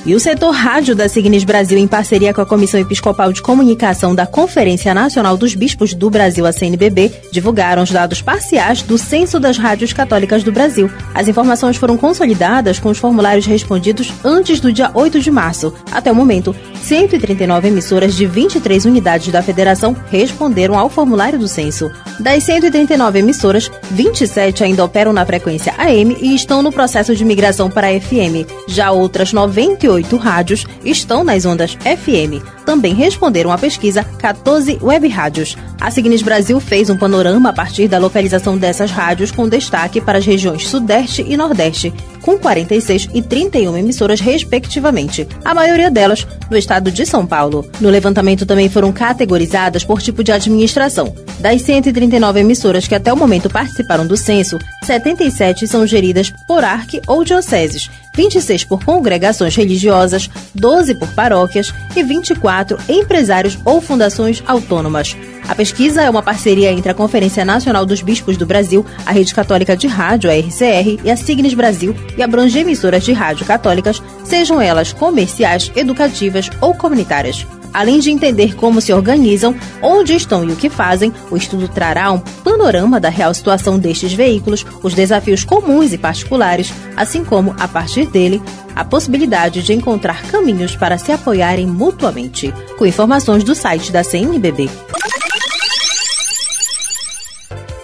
E 0.06 0.16
o 0.16 0.20
setor 0.20 0.52
rádio 0.52 0.96
da 0.96 1.10
Signis 1.10 1.44
Brasil, 1.44 1.78
em 1.78 1.88
parceria 1.88 2.34
com 2.34 2.40
a 2.40 2.46
Comissão 2.46 2.80
Episcopal 2.80 3.34
de 3.34 3.42
Comunicação 3.42 4.16
da 4.16 4.26
Conferência 4.26 4.94
Nacional 4.94 5.36
dos 5.36 5.54
Bispos 5.54 5.94
do 5.94 6.10
Brasil, 6.10 6.46
a 6.46 6.54
CNBB, 6.54 7.12
divulgaram 7.34 7.84
os 7.84 7.92
dados 7.92 8.22
parciais 8.22 8.82
do 8.82 8.98
Censo 8.98 9.42
das 9.42 9.58
Rádios 9.58 9.92
Católicas 9.92 10.42
do 10.42 10.54
Brasil. 10.54 10.90
As 11.14 11.28
informações 11.28 11.76
foram 11.76 11.98
consolidadas 11.98 12.80
com 12.80 12.90
os 12.90 12.98
formulários 12.98 13.46
respondidos 13.46 14.14
antes 14.24 14.62
do 14.62 14.72
dia 14.72 14.90
8 14.94 15.20
de 15.20 15.30
março. 15.30 15.74
Até 15.92 16.10
o 16.10 16.16
momento, 16.16 16.56
139 16.82 17.68
emissoras 17.68 18.16
de 18.16 18.26
23 18.26 18.86
unidades 18.86 19.28
da 19.28 19.44
federação 19.44 19.96
responderam 20.10 20.80
ao 20.80 20.90
formulário 20.90 21.38
do 21.38 21.48
censo. 21.48 21.92
Das 22.20 22.44
139 22.46 23.20
emissoras, 23.20 23.70
27 23.92 24.64
ainda 24.64 24.84
operam 24.84 25.12
na 25.12 25.26
frequência 25.26 25.74
AM 25.78 26.18
e 26.22 26.34
estão 26.34 26.62
no 26.62 26.72
processo 26.72 27.14
de 27.14 27.26
migração 27.26 27.70
para 27.70 27.88
FM. 28.00 28.48
Já 28.68 28.92
outras 28.92 29.34
98 29.34 29.89
rádios 30.18 30.66
estão 30.84 31.24
nas 31.24 31.46
ondas 31.46 31.74
FM. 31.74 32.44
Também 32.66 32.94
responderam 32.94 33.52
à 33.52 33.58
pesquisa 33.58 34.04
14 34.04 34.78
web 34.82 35.08
rádios. 35.08 35.58
A 35.82 35.90
Signis 35.90 36.22
Brasil 36.22 36.60
fez 36.60 36.90
um 36.90 36.98
panorama 36.98 37.50
a 37.50 37.54
partir 37.54 37.88
da 37.88 37.98
localização 37.98 38.58
dessas 38.58 38.92
rádios 38.92 39.32
com 39.32 39.50
destaque 39.50 40.00
para 40.00 40.20
as 40.20 40.26
regiões 40.26 40.68
Sudeste 40.68 41.26
e 41.28 41.36
Nordeste, 41.36 41.94
com 42.22 42.38
46 42.38 43.10
e 43.14 43.22
31 43.22 43.78
emissoras 43.78 44.20
respectivamente, 44.20 45.28
a 45.44 45.54
maioria 45.54 45.90
delas 45.90 46.28
no 46.50 46.58
estado 46.58 46.92
de 46.92 47.06
São 47.06 47.26
Paulo. 47.26 47.66
No 47.80 47.90
levantamento 47.90 48.46
também 48.46 48.70
foram 48.70 48.92
categorizadas 48.92 49.84
por 49.84 50.02
tipo 50.02 50.24
de 50.24 50.32
administração. 50.32 51.14
Das 51.40 51.62
139 51.62 52.40
emissoras 52.42 52.88
que 52.88 52.96
até 52.96 53.12
o 53.12 53.18
momento 53.18 53.50
participaram 53.50 54.06
do 54.06 54.18
censo, 54.18 54.60
77 54.84 55.68
são 55.68 55.88
geridas 55.88 56.32
por 56.48 56.64
ARC 56.64 57.02
ou 57.08 57.24
dioceses, 57.24 57.90
26 58.16 58.64
por 58.66 58.84
congregações 58.84 59.56
religiosas, 59.56 60.30
12 60.54 60.96
por 60.96 61.08
paróquias 61.10 61.74
e 61.96 62.04
24 62.04 62.78
empresários 62.88 63.58
ou 63.66 63.82
fundações 63.82 64.44
autônomas. 64.46 65.16
A 65.48 65.56
pesquisa 65.56 66.04
é 66.04 66.10
uma 66.10 66.22
parceria 66.22 66.72
entre 66.72 66.92
a 66.92 66.94
Conferência 66.94 67.44
Nacional 67.44 67.86
dos 67.86 68.04
Bispos 68.04 68.38
do 68.38 68.46
Brasil, 68.46 68.86
a 69.06 69.12
Rede 69.12 69.34
Católica 69.34 69.76
de 69.76 69.88
Rádio, 69.88 70.30
a 70.30 70.34
RCR, 70.34 71.00
e 71.04 71.10
a 71.10 71.16
Signes 71.16 71.56
Brasil 71.56 71.96
e 72.16 72.22
abrange 72.22 72.60
emissoras 72.60 73.04
de 73.04 73.14
rádio 73.14 73.48
católicas, 73.48 74.02
sejam 74.24 74.62
elas 74.62 74.94
comerciais, 74.94 75.72
educativas 75.76 76.52
ou 76.62 76.76
comunitárias. 76.76 77.48
Além 77.74 78.00
de 78.00 78.12
entender 78.12 78.56
como 78.56 78.82
se 78.82 78.92
organizam, 78.92 79.56
onde 79.82 80.16
estão 80.16 80.44
e 80.44 80.52
o 80.52 80.56
que 80.56 80.70
fazem, 80.70 81.14
o 81.30 81.38
estudo 81.38 81.68
trará 81.68 82.12
um 82.12 82.20
panorama 82.20 83.00
da 83.00 83.10
real 83.10 83.34
situação 83.34 83.78
destes 83.78 84.14
veículos, 84.14 84.66
os 84.82 84.94
desafios 84.94 85.44
comuns 85.44 85.94
e 85.94 85.98
particulares, 85.98 86.74
assim 86.96 87.24
como, 87.24 87.56
a 87.60 87.68
partir 87.68 88.06
dele, 88.08 88.42
a 88.76 88.84
possibilidade 88.84 89.62
de 89.62 89.74
encontrar 89.74 90.24
caminhos 90.24 90.76
para 90.76 90.98
se 90.98 91.12
apoiarem 91.12 91.68
mutuamente. 91.68 92.54
Com 92.78 92.86
informações 92.86 93.44
do 93.44 93.54
site 93.54 93.92
da 93.92 94.04
CNBB. 94.04 94.70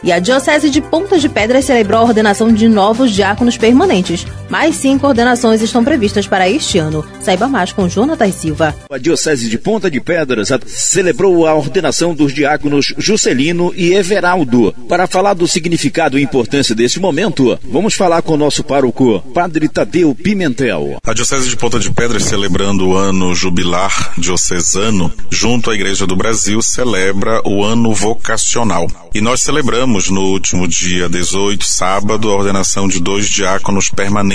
E 0.05 0.11
a 0.11 0.19
Diocese 0.19 0.69
de 0.69 0.81
Ponta 0.81 1.17
de 1.17 1.27
Pedras 1.27 1.65
celebrou 1.65 1.99
a 1.99 2.03
ordenação 2.03 2.53
de 2.53 2.67
novos 2.69 3.09
diáconos 3.09 3.57
permanentes. 3.57 4.23
Mais 4.49 4.75
cinco 4.75 5.07
ordenações 5.07 5.61
estão 5.61 5.83
previstas 5.83 6.27
para 6.27 6.47
este 6.47 6.77
ano. 6.77 7.03
Saiba 7.19 7.47
mais 7.47 7.73
com 7.73 7.89
Jonatas 7.89 8.35
Silva. 8.35 8.75
A 8.91 8.97
Diocese 8.97 9.49
de 9.49 9.57
Ponta 9.57 9.89
de 9.89 9.99
Pedras 9.99 10.49
celebrou 10.67 11.47
a 11.47 11.55
ordenação 11.55 12.13
dos 12.13 12.31
diáconos 12.31 12.93
Juscelino 12.97 13.73
e 13.75 13.93
Everaldo. 13.93 14.73
Para 14.87 15.07
falar 15.07 15.33
do 15.33 15.47
significado 15.47 16.19
e 16.19 16.23
importância 16.23 16.75
deste 16.75 16.99
momento, 16.99 17.57
vamos 17.63 17.95
falar 17.95 18.21
com 18.21 18.33
o 18.33 18.37
nosso 18.37 18.63
pároco, 18.63 19.19
Padre 19.33 19.67
Tadeu 19.67 20.13
Pimentel. 20.13 20.99
A 21.03 21.13
Diocese 21.13 21.49
de 21.49 21.57
Ponta 21.57 21.79
de 21.79 21.91
Pedras, 21.91 22.23
celebrando 22.23 22.89
o 22.89 22.95
ano 22.95 23.33
jubilar 23.33 24.13
diocesano, 24.17 25.11
junto 25.31 25.71
à 25.71 25.75
Igreja 25.75 26.05
do 26.05 26.15
Brasil, 26.15 26.61
celebra 26.61 27.41
o 27.45 27.63
ano 27.63 27.93
vocacional. 27.93 28.87
E 29.13 29.21
nós 29.21 29.41
celebramos 29.41 30.09
no 30.09 30.21
último 30.21 30.67
dia 30.67 31.09
18, 31.09 31.65
sábado, 31.65 32.29
a 32.29 32.35
ordenação 32.35 32.87
de 32.87 32.99
dois 32.99 33.27
diáconos 33.27 33.89
permanentes 33.89 34.34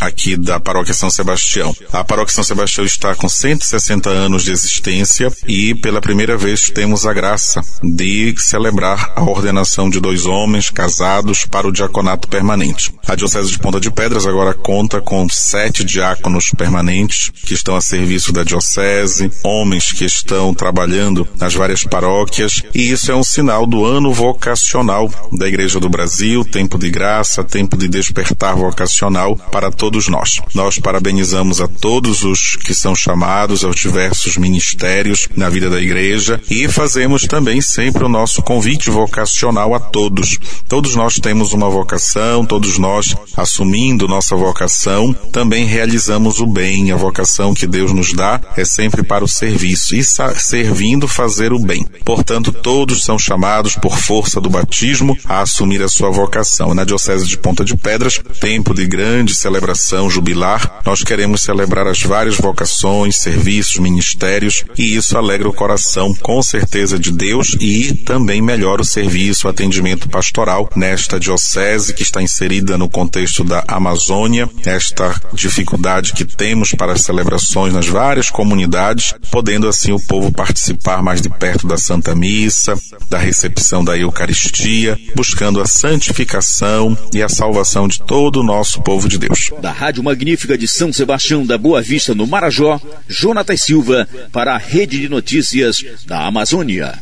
aqui 0.00 0.36
da 0.36 0.60
Paróquia 0.60 0.94
São 0.94 1.10
Sebastião. 1.10 1.74
A 1.92 2.04
Paróquia 2.04 2.34
São 2.34 2.44
Sebastião 2.44 2.84
está 2.84 3.14
com 3.14 3.28
160 3.28 4.08
anos 4.08 4.44
de 4.44 4.52
existência 4.52 5.32
e 5.46 5.74
pela 5.74 6.00
primeira 6.00 6.36
vez 6.36 6.70
temos 6.70 7.06
a 7.06 7.12
graça 7.12 7.62
de 7.82 8.34
celebrar 8.38 9.12
a 9.16 9.22
ordenação 9.22 9.88
de 9.88 10.00
dois 10.00 10.26
homens 10.26 10.70
casados 10.70 11.44
para 11.44 11.66
o 11.66 11.72
diaconato 11.72 12.28
permanente. 12.28 12.94
A 13.06 13.14
Diocese 13.14 13.50
de 13.50 13.58
Ponta 13.58 13.80
de 13.80 13.90
Pedras 13.90 14.26
agora 14.26 14.54
conta 14.54 15.00
com 15.00 15.28
sete 15.28 15.84
diáconos 15.84 16.50
permanentes 16.56 17.30
que 17.44 17.54
estão 17.54 17.76
a 17.76 17.80
serviço 17.80 18.32
da 18.32 18.44
Diocese, 18.44 19.30
homens 19.42 19.92
que 19.92 20.04
estão 20.04 20.54
trabalhando 20.54 21.26
nas 21.38 21.54
várias 21.54 21.84
paróquias 21.84 22.62
e 22.74 22.90
isso 22.90 23.10
é 23.10 23.16
um 23.16 23.24
sinal 23.24 23.66
do 23.66 23.84
ano 23.84 24.12
vocacional 24.12 25.10
da 25.32 25.48
Igreja 25.48 25.80
do 25.80 25.88
Brasil, 25.88 26.44
tempo 26.44 26.78
de 26.78 26.90
graça, 26.90 27.44
tempo 27.44 27.76
de 27.76 27.88
despertar 27.88 28.54
vocacional 28.56 29.31
para 29.50 29.70
todos 29.70 30.08
nós. 30.08 30.40
Nós 30.54 30.78
parabenizamos 30.78 31.60
a 31.60 31.68
todos 31.68 32.24
os 32.24 32.56
que 32.56 32.74
são 32.74 32.94
chamados 32.94 33.64
aos 33.64 33.76
diversos 33.76 34.36
ministérios 34.36 35.28
na 35.36 35.48
vida 35.48 35.68
da 35.68 35.80
Igreja 35.80 36.40
e 36.50 36.68
fazemos 36.68 37.26
também 37.26 37.60
sempre 37.60 38.04
o 38.04 38.08
nosso 38.08 38.42
convite 38.42 38.90
vocacional 38.90 39.74
a 39.74 39.80
todos. 39.80 40.38
Todos 40.68 40.94
nós 40.94 41.14
temos 41.16 41.52
uma 41.52 41.68
vocação, 41.68 42.44
todos 42.44 42.78
nós 42.78 43.14
assumindo 43.36 44.08
nossa 44.08 44.36
vocação, 44.36 45.12
também 45.30 45.64
realizamos 45.64 46.40
o 46.40 46.46
bem. 46.46 46.92
A 46.92 46.96
vocação 46.96 47.54
que 47.54 47.66
Deus 47.66 47.92
nos 47.92 48.12
dá 48.12 48.40
é 48.56 48.64
sempre 48.64 49.02
para 49.02 49.24
o 49.24 49.28
serviço 49.28 49.94
e 49.94 50.02
servindo 50.04 51.08
fazer 51.08 51.52
o 51.52 51.58
bem. 51.58 51.86
Portanto, 52.04 52.52
todos 52.52 53.04
são 53.04 53.18
chamados 53.18 53.76
por 53.76 53.96
força 53.96 54.40
do 54.40 54.50
batismo 54.50 55.16
a 55.24 55.40
assumir 55.40 55.82
a 55.82 55.88
sua 55.88 56.10
vocação. 56.10 56.74
Na 56.74 56.84
Diocese 56.84 57.26
de 57.26 57.38
Ponta 57.38 57.64
de 57.64 57.76
Pedras, 57.76 58.20
tempo 58.40 58.74
de 58.74 58.86
grande 58.86 59.21
celebração 59.30 60.10
jubilar, 60.10 60.80
nós 60.84 61.04
queremos 61.04 61.42
celebrar 61.42 61.86
as 61.86 62.02
várias 62.02 62.36
vocações, 62.36 63.16
serviços, 63.16 63.78
ministérios 63.78 64.64
e 64.76 64.96
isso 64.96 65.16
alegra 65.16 65.48
o 65.48 65.52
coração 65.52 66.14
com 66.14 66.42
certeza 66.42 66.98
de 66.98 67.12
Deus. 67.12 67.56
E 67.60 67.94
também 67.94 68.42
melhora 68.42 68.82
o 68.82 68.84
serviço, 68.84 69.46
o 69.46 69.50
atendimento 69.50 70.08
pastoral 70.08 70.68
nesta 70.74 71.20
diocese 71.20 71.94
que 71.94 72.02
está 72.02 72.20
inserida 72.22 72.76
no 72.76 72.88
contexto 72.88 73.44
da 73.44 73.64
Amazônia, 73.68 74.48
esta 74.64 75.14
dificuldade 75.32 76.12
que 76.12 76.24
temos 76.24 76.72
para 76.72 76.92
as 76.92 77.02
celebrações 77.02 77.72
nas 77.72 77.86
várias 77.86 78.30
comunidades, 78.30 79.14
podendo 79.30 79.68
assim 79.68 79.92
o 79.92 80.00
povo 80.00 80.32
participar 80.32 81.02
mais 81.02 81.20
de 81.20 81.28
perto 81.28 81.66
da 81.66 81.76
Santa 81.76 82.14
Missa, 82.14 82.74
da 83.08 83.18
recepção 83.18 83.84
da 83.84 83.96
Eucaristia, 83.96 84.98
buscando 85.14 85.60
a 85.60 85.66
santificação 85.66 86.96
e 87.12 87.22
a 87.22 87.28
salvação 87.28 87.86
de 87.86 88.00
todo 88.00 88.40
o 88.40 88.44
nosso 88.44 88.82
povo 88.82 89.08
de 89.12 89.18
Deus. 89.18 89.50
Da 89.60 89.70
Rádio 89.70 90.02
Magnífica 90.02 90.56
de 90.56 90.66
São 90.66 90.92
Sebastião 90.92 91.44
da 91.44 91.58
Boa 91.58 91.80
Vista, 91.82 92.14
no 92.14 92.26
Marajó, 92.26 92.80
Jonatas 93.06 93.62
Silva, 93.62 94.08
para 94.32 94.54
a 94.54 94.58
Rede 94.58 94.98
de 94.98 95.08
Notícias 95.08 95.84
da 96.06 96.26
Amazônia. 96.26 96.94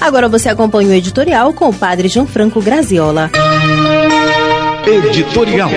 Agora 0.00 0.28
você 0.28 0.48
acompanha 0.48 0.90
o 0.90 0.92
editorial 0.92 1.52
com 1.52 1.68
o 1.68 1.74
padre 1.74 2.08
Gianfranco 2.08 2.60
Graziola. 2.60 3.30
Editorial. 4.86 5.70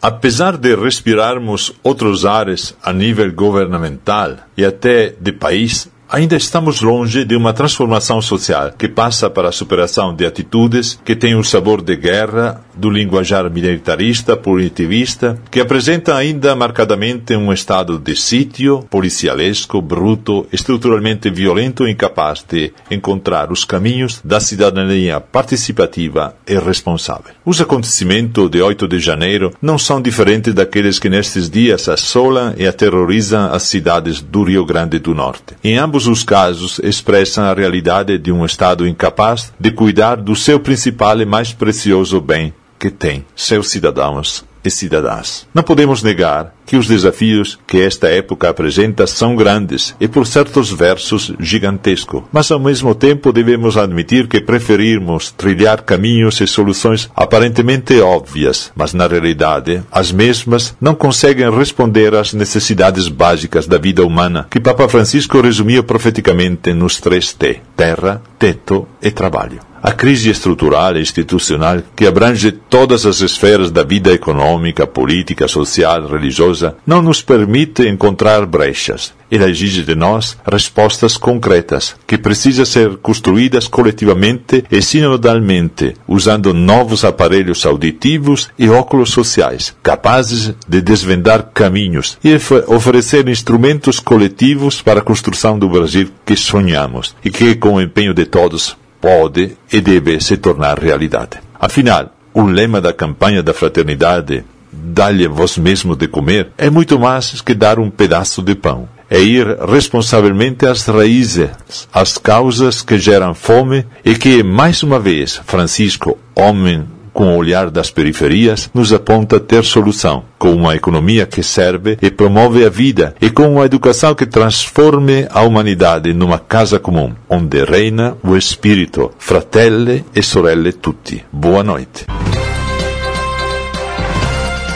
Apesar 0.00 0.56
de 0.56 0.74
respirarmos 0.76 1.72
outros 1.82 2.24
ares 2.24 2.74
a 2.82 2.92
nível 2.92 3.32
governamental 3.32 4.36
e 4.56 4.64
até 4.64 5.12
de 5.20 5.32
país, 5.32 5.88
Ainda 6.08 6.36
estamos 6.36 6.82
longe 6.82 7.24
de 7.24 7.34
uma 7.34 7.52
transformação 7.52 8.22
social 8.22 8.70
que 8.78 8.88
passa 8.88 9.28
para 9.28 9.48
a 9.48 9.52
superação 9.52 10.14
de 10.14 10.24
atitudes 10.24 10.96
que 11.04 11.16
têm 11.16 11.34
o 11.34 11.42
sabor 11.42 11.82
de 11.82 11.96
guerra, 11.96 12.60
do 12.76 12.90
linguajar 12.90 13.50
militarista, 13.50 14.36
punitivista, 14.36 15.38
que 15.50 15.60
apresenta 15.60 16.14
ainda 16.14 16.54
marcadamente 16.54 17.34
um 17.34 17.52
estado 17.52 17.98
de 17.98 18.14
sítio 18.14 18.84
policialesco, 18.90 19.80
bruto, 19.80 20.46
estruturalmente 20.52 21.30
violento 21.30 21.86
e 21.86 21.92
incapaz 21.92 22.44
de 22.48 22.72
encontrar 22.90 23.50
os 23.50 23.64
caminhos 23.64 24.20
da 24.24 24.40
cidadania 24.40 25.20
participativa 25.20 26.36
e 26.46 26.58
responsável. 26.58 27.32
Os 27.44 27.60
acontecimentos 27.60 28.50
de 28.50 28.60
8 28.60 28.86
de 28.86 28.98
janeiro 28.98 29.52
não 29.60 29.78
são 29.78 30.00
diferentes 30.00 30.52
daqueles 30.52 30.98
que 30.98 31.08
nestes 31.08 31.48
dias 31.48 31.88
assolam 31.88 32.54
e 32.56 32.66
aterrorizam 32.66 33.52
as 33.52 33.62
cidades 33.64 34.20
do 34.20 34.42
Rio 34.42 34.64
Grande 34.64 34.98
do 34.98 35.14
Norte. 35.14 35.54
Em 35.64 35.78
ambos 35.78 36.06
os 36.06 36.22
casos 36.22 36.78
expressam 36.82 37.44
a 37.44 37.54
realidade 37.54 38.18
de 38.18 38.30
um 38.30 38.44
Estado 38.44 38.86
incapaz 38.86 39.52
de 39.58 39.70
cuidar 39.70 40.16
do 40.16 40.36
seu 40.36 40.60
principal 40.60 41.20
e 41.20 41.24
mais 41.24 41.52
precioso 41.52 42.20
bem 42.20 42.52
que 42.78 42.90
tem, 42.90 43.24
seus 43.34 43.68
cidadãos 43.68 44.44
e 44.66 44.70
cidadãs. 44.70 45.46
Não 45.54 45.62
podemos 45.62 46.02
negar 46.02 46.52
que 46.66 46.76
os 46.76 46.88
desafios 46.88 47.58
que 47.66 47.80
esta 47.80 48.08
época 48.08 48.48
apresenta 48.48 49.06
são 49.06 49.36
grandes 49.36 49.94
e, 50.00 50.08
por 50.08 50.26
certos 50.26 50.70
versos, 50.70 51.32
gigantescos. 51.38 52.24
Mas, 52.32 52.50
ao 52.50 52.58
mesmo 52.58 52.94
tempo, 52.94 53.32
devemos 53.32 53.76
admitir 53.76 54.26
que 54.26 54.40
preferimos 54.40 55.30
trilhar 55.30 55.82
caminhos 55.82 56.40
e 56.40 56.46
soluções 56.46 57.08
aparentemente 57.14 58.00
óbvias, 58.00 58.72
mas, 58.74 58.92
na 58.92 59.06
realidade, 59.06 59.82
as 59.92 60.10
mesmas 60.10 60.76
não 60.80 60.94
conseguem 60.94 61.50
responder 61.56 62.14
às 62.14 62.32
necessidades 62.32 63.06
básicas 63.08 63.66
da 63.66 63.78
vida 63.78 64.04
humana, 64.04 64.48
que 64.50 64.60
Papa 64.60 64.88
Francisco 64.88 65.40
resumiu 65.40 65.84
profeticamente 65.84 66.72
nos 66.72 67.00
três 67.00 67.32
T: 67.32 67.60
terra, 67.76 68.20
teto 68.38 68.88
e 69.00 69.10
trabalho. 69.10 69.65
A 69.82 69.92
crise 69.92 70.30
estrutural 70.30 70.96
e 70.96 71.00
institucional, 71.00 71.82
que 71.94 72.06
abrange 72.06 72.50
todas 72.50 73.06
as 73.06 73.20
esferas 73.20 73.70
da 73.70 73.82
vida 73.82 74.12
econômica, 74.12 74.86
política, 74.86 75.46
social, 75.46 76.06
religiosa, 76.08 76.76
não 76.86 77.02
nos 77.02 77.22
permite 77.22 77.86
encontrar 77.86 78.44
brechas. 78.46 79.14
Ela 79.30 79.48
exige 79.48 79.82
de 79.82 79.94
nós 79.94 80.36
respostas 80.50 81.16
concretas, 81.16 81.96
que 82.06 82.16
precisam 82.16 82.64
ser 82.64 82.96
construídas 82.98 83.66
coletivamente 83.66 84.64
e 84.70 84.80
sinodalmente, 84.80 85.94
usando 86.06 86.54
novos 86.54 87.04
aparelhos 87.04 87.66
auditivos 87.66 88.48
e 88.58 88.68
óculos 88.68 89.10
sociais, 89.10 89.74
capazes 89.82 90.54
de 90.68 90.80
desvendar 90.80 91.50
caminhos 91.52 92.18
e 92.22 92.36
oferecer 92.68 93.28
instrumentos 93.28 93.98
coletivos 93.98 94.80
para 94.80 95.00
a 95.00 95.04
construção 95.04 95.58
do 95.58 95.68
Brasil 95.68 96.08
que 96.24 96.36
sonhamos 96.36 97.14
e 97.24 97.30
que, 97.30 97.56
com 97.56 97.74
o 97.74 97.80
empenho 97.80 98.14
de 98.14 98.24
todos, 98.26 98.76
pode 99.06 99.56
e 99.72 99.80
deve 99.80 100.20
se 100.20 100.36
tornar 100.36 100.80
realidade. 100.80 101.38
Afinal, 101.60 102.12
o 102.34 102.42
lema 102.42 102.80
da 102.80 102.92
campanha 102.92 103.40
da 103.40 103.54
fraternidade, 103.54 104.44
dá-lhe 104.72 105.28
vós 105.28 105.56
mesmo 105.56 105.94
de 105.94 106.08
comer, 106.08 106.48
é 106.58 106.68
muito 106.68 106.98
mais 106.98 107.40
que 107.40 107.54
dar 107.54 107.78
um 107.78 107.88
pedaço 107.88 108.42
de 108.42 108.56
pão. 108.56 108.88
É 109.08 109.20
ir 109.20 109.46
responsavelmente 109.60 110.66
às 110.66 110.84
raízes, 110.86 111.48
às 111.92 112.18
causas 112.18 112.82
que 112.82 112.98
geram 112.98 113.32
fome 113.32 113.86
e 114.04 114.16
que, 114.16 114.42
mais 114.42 114.82
uma 114.82 114.98
vez, 114.98 115.40
Francisco, 115.46 116.18
homem 116.34 116.84
com 117.16 117.34
o 117.34 117.36
olhar 117.38 117.70
das 117.70 117.90
periferias, 117.90 118.68
nos 118.74 118.92
aponta 118.92 119.40
ter 119.40 119.64
solução, 119.64 120.24
com 120.38 120.52
uma 120.52 120.76
economia 120.76 121.24
que 121.24 121.42
serve 121.42 121.96
e 122.02 122.10
promove 122.10 122.62
a 122.62 122.68
vida 122.68 123.14
e 123.18 123.30
com 123.30 123.54
uma 123.54 123.64
educação 123.64 124.14
que 124.14 124.26
transforme 124.26 125.26
a 125.30 125.40
humanidade 125.40 126.12
numa 126.12 126.38
casa 126.38 126.78
comum, 126.78 127.14
onde 127.26 127.64
reina 127.64 128.18
o 128.22 128.36
espírito, 128.36 129.10
fratelli 129.18 130.04
e 130.14 130.22
sorelle 130.22 130.74
tutti. 130.74 131.24
Boa 131.32 131.64
noite. 131.64 132.04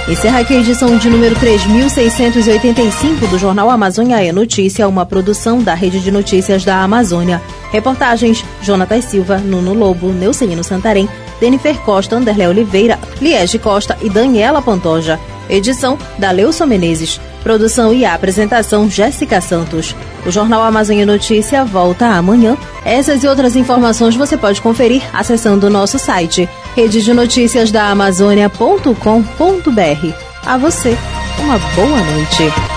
Encerra 0.08 0.40
aqui 0.40 0.54
a 0.54 0.60
edição 0.60 0.96
de 0.96 1.10
número 1.10 1.34
3685 1.38 3.26
do 3.26 3.38
Jornal 3.38 3.68
Amazônia 3.68 4.24
é 4.24 4.32
Notícia, 4.32 4.88
uma 4.88 5.04
produção 5.04 5.62
da 5.62 5.74
Rede 5.74 6.00
de 6.00 6.10
Notícias 6.10 6.64
da 6.64 6.82
Amazônia. 6.82 7.40
Reportagens: 7.70 8.44
Jonatas 8.62 9.04
Silva, 9.04 9.36
Nuno 9.36 9.74
Lobo, 9.74 10.10
Neucelino 10.10 10.64
Santarém, 10.64 11.08
Denifer 11.40 11.78
Costa, 11.80 12.16
Anderlé 12.16 12.48
Oliveira, 12.48 12.98
Liege 13.20 13.58
Costa 13.58 13.96
e 14.02 14.08
Daniela 14.08 14.60
Pantoja. 14.60 15.18
Edição 15.48 15.98
da 16.18 16.30
Leuson 16.30 16.66
Menezes. 16.66 17.20
Produção 17.42 17.92
e 17.92 18.04
apresentação 18.04 18.88
Jéssica 18.88 19.40
Santos. 19.40 19.96
O 20.26 20.30
Jornal 20.30 20.62
Amazônia 20.62 21.06
Notícia 21.06 21.64
volta 21.64 22.06
amanhã. 22.06 22.56
Essas 22.84 23.24
e 23.24 23.26
outras 23.26 23.56
informações 23.56 24.14
você 24.14 24.36
pode 24.36 24.60
conferir 24.60 25.02
acessando 25.12 25.66
o 25.66 25.70
nosso 25.70 25.98
site 25.98 26.48
rede 26.76 27.02
de 27.02 27.12
notícias 27.12 27.70
da 27.70 27.90
Amazônia.com.br. 27.90 30.14
A 30.46 30.56
você, 30.56 30.96
uma 31.38 31.58
boa 31.58 32.00
noite. 32.00 32.69